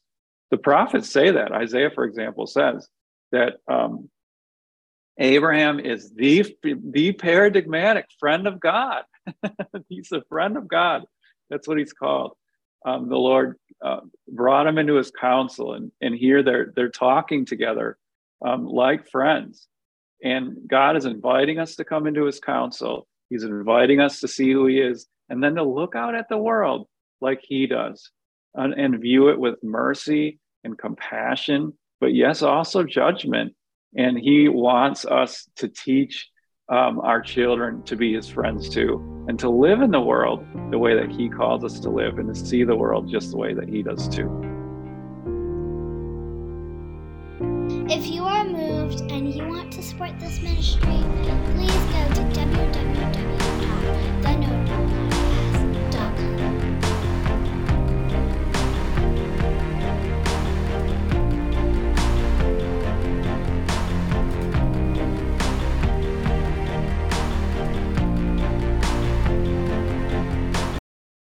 [0.50, 1.52] The prophets say that.
[1.52, 2.88] Isaiah, for example, says
[3.32, 4.08] that um,
[5.18, 9.02] Abraham is the, the paradigmatic friend of God.
[9.88, 11.04] he's a friend of God.
[11.50, 12.32] That's what he's called.
[12.86, 17.44] Um, the Lord uh, brought him into his council, and, and here they're, they're talking
[17.44, 17.98] together
[18.44, 19.66] um, like friends.
[20.22, 23.06] And God is inviting us to come into his council.
[23.30, 26.38] He's inviting us to see who he is and then to look out at the
[26.38, 26.86] world
[27.20, 28.10] like he does
[28.54, 33.54] and, and view it with mercy and compassion, but yes, also judgment.
[33.96, 36.28] And He wants us to teach
[36.68, 40.78] um, our children to be His friends too, and to live in the world the
[40.78, 43.54] way that He calls us to live, and to see the world just the way
[43.54, 44.28] that He does too.
[47.90, 54.67] If you are moved and you want to support this ministry, please go to www.thenote.com.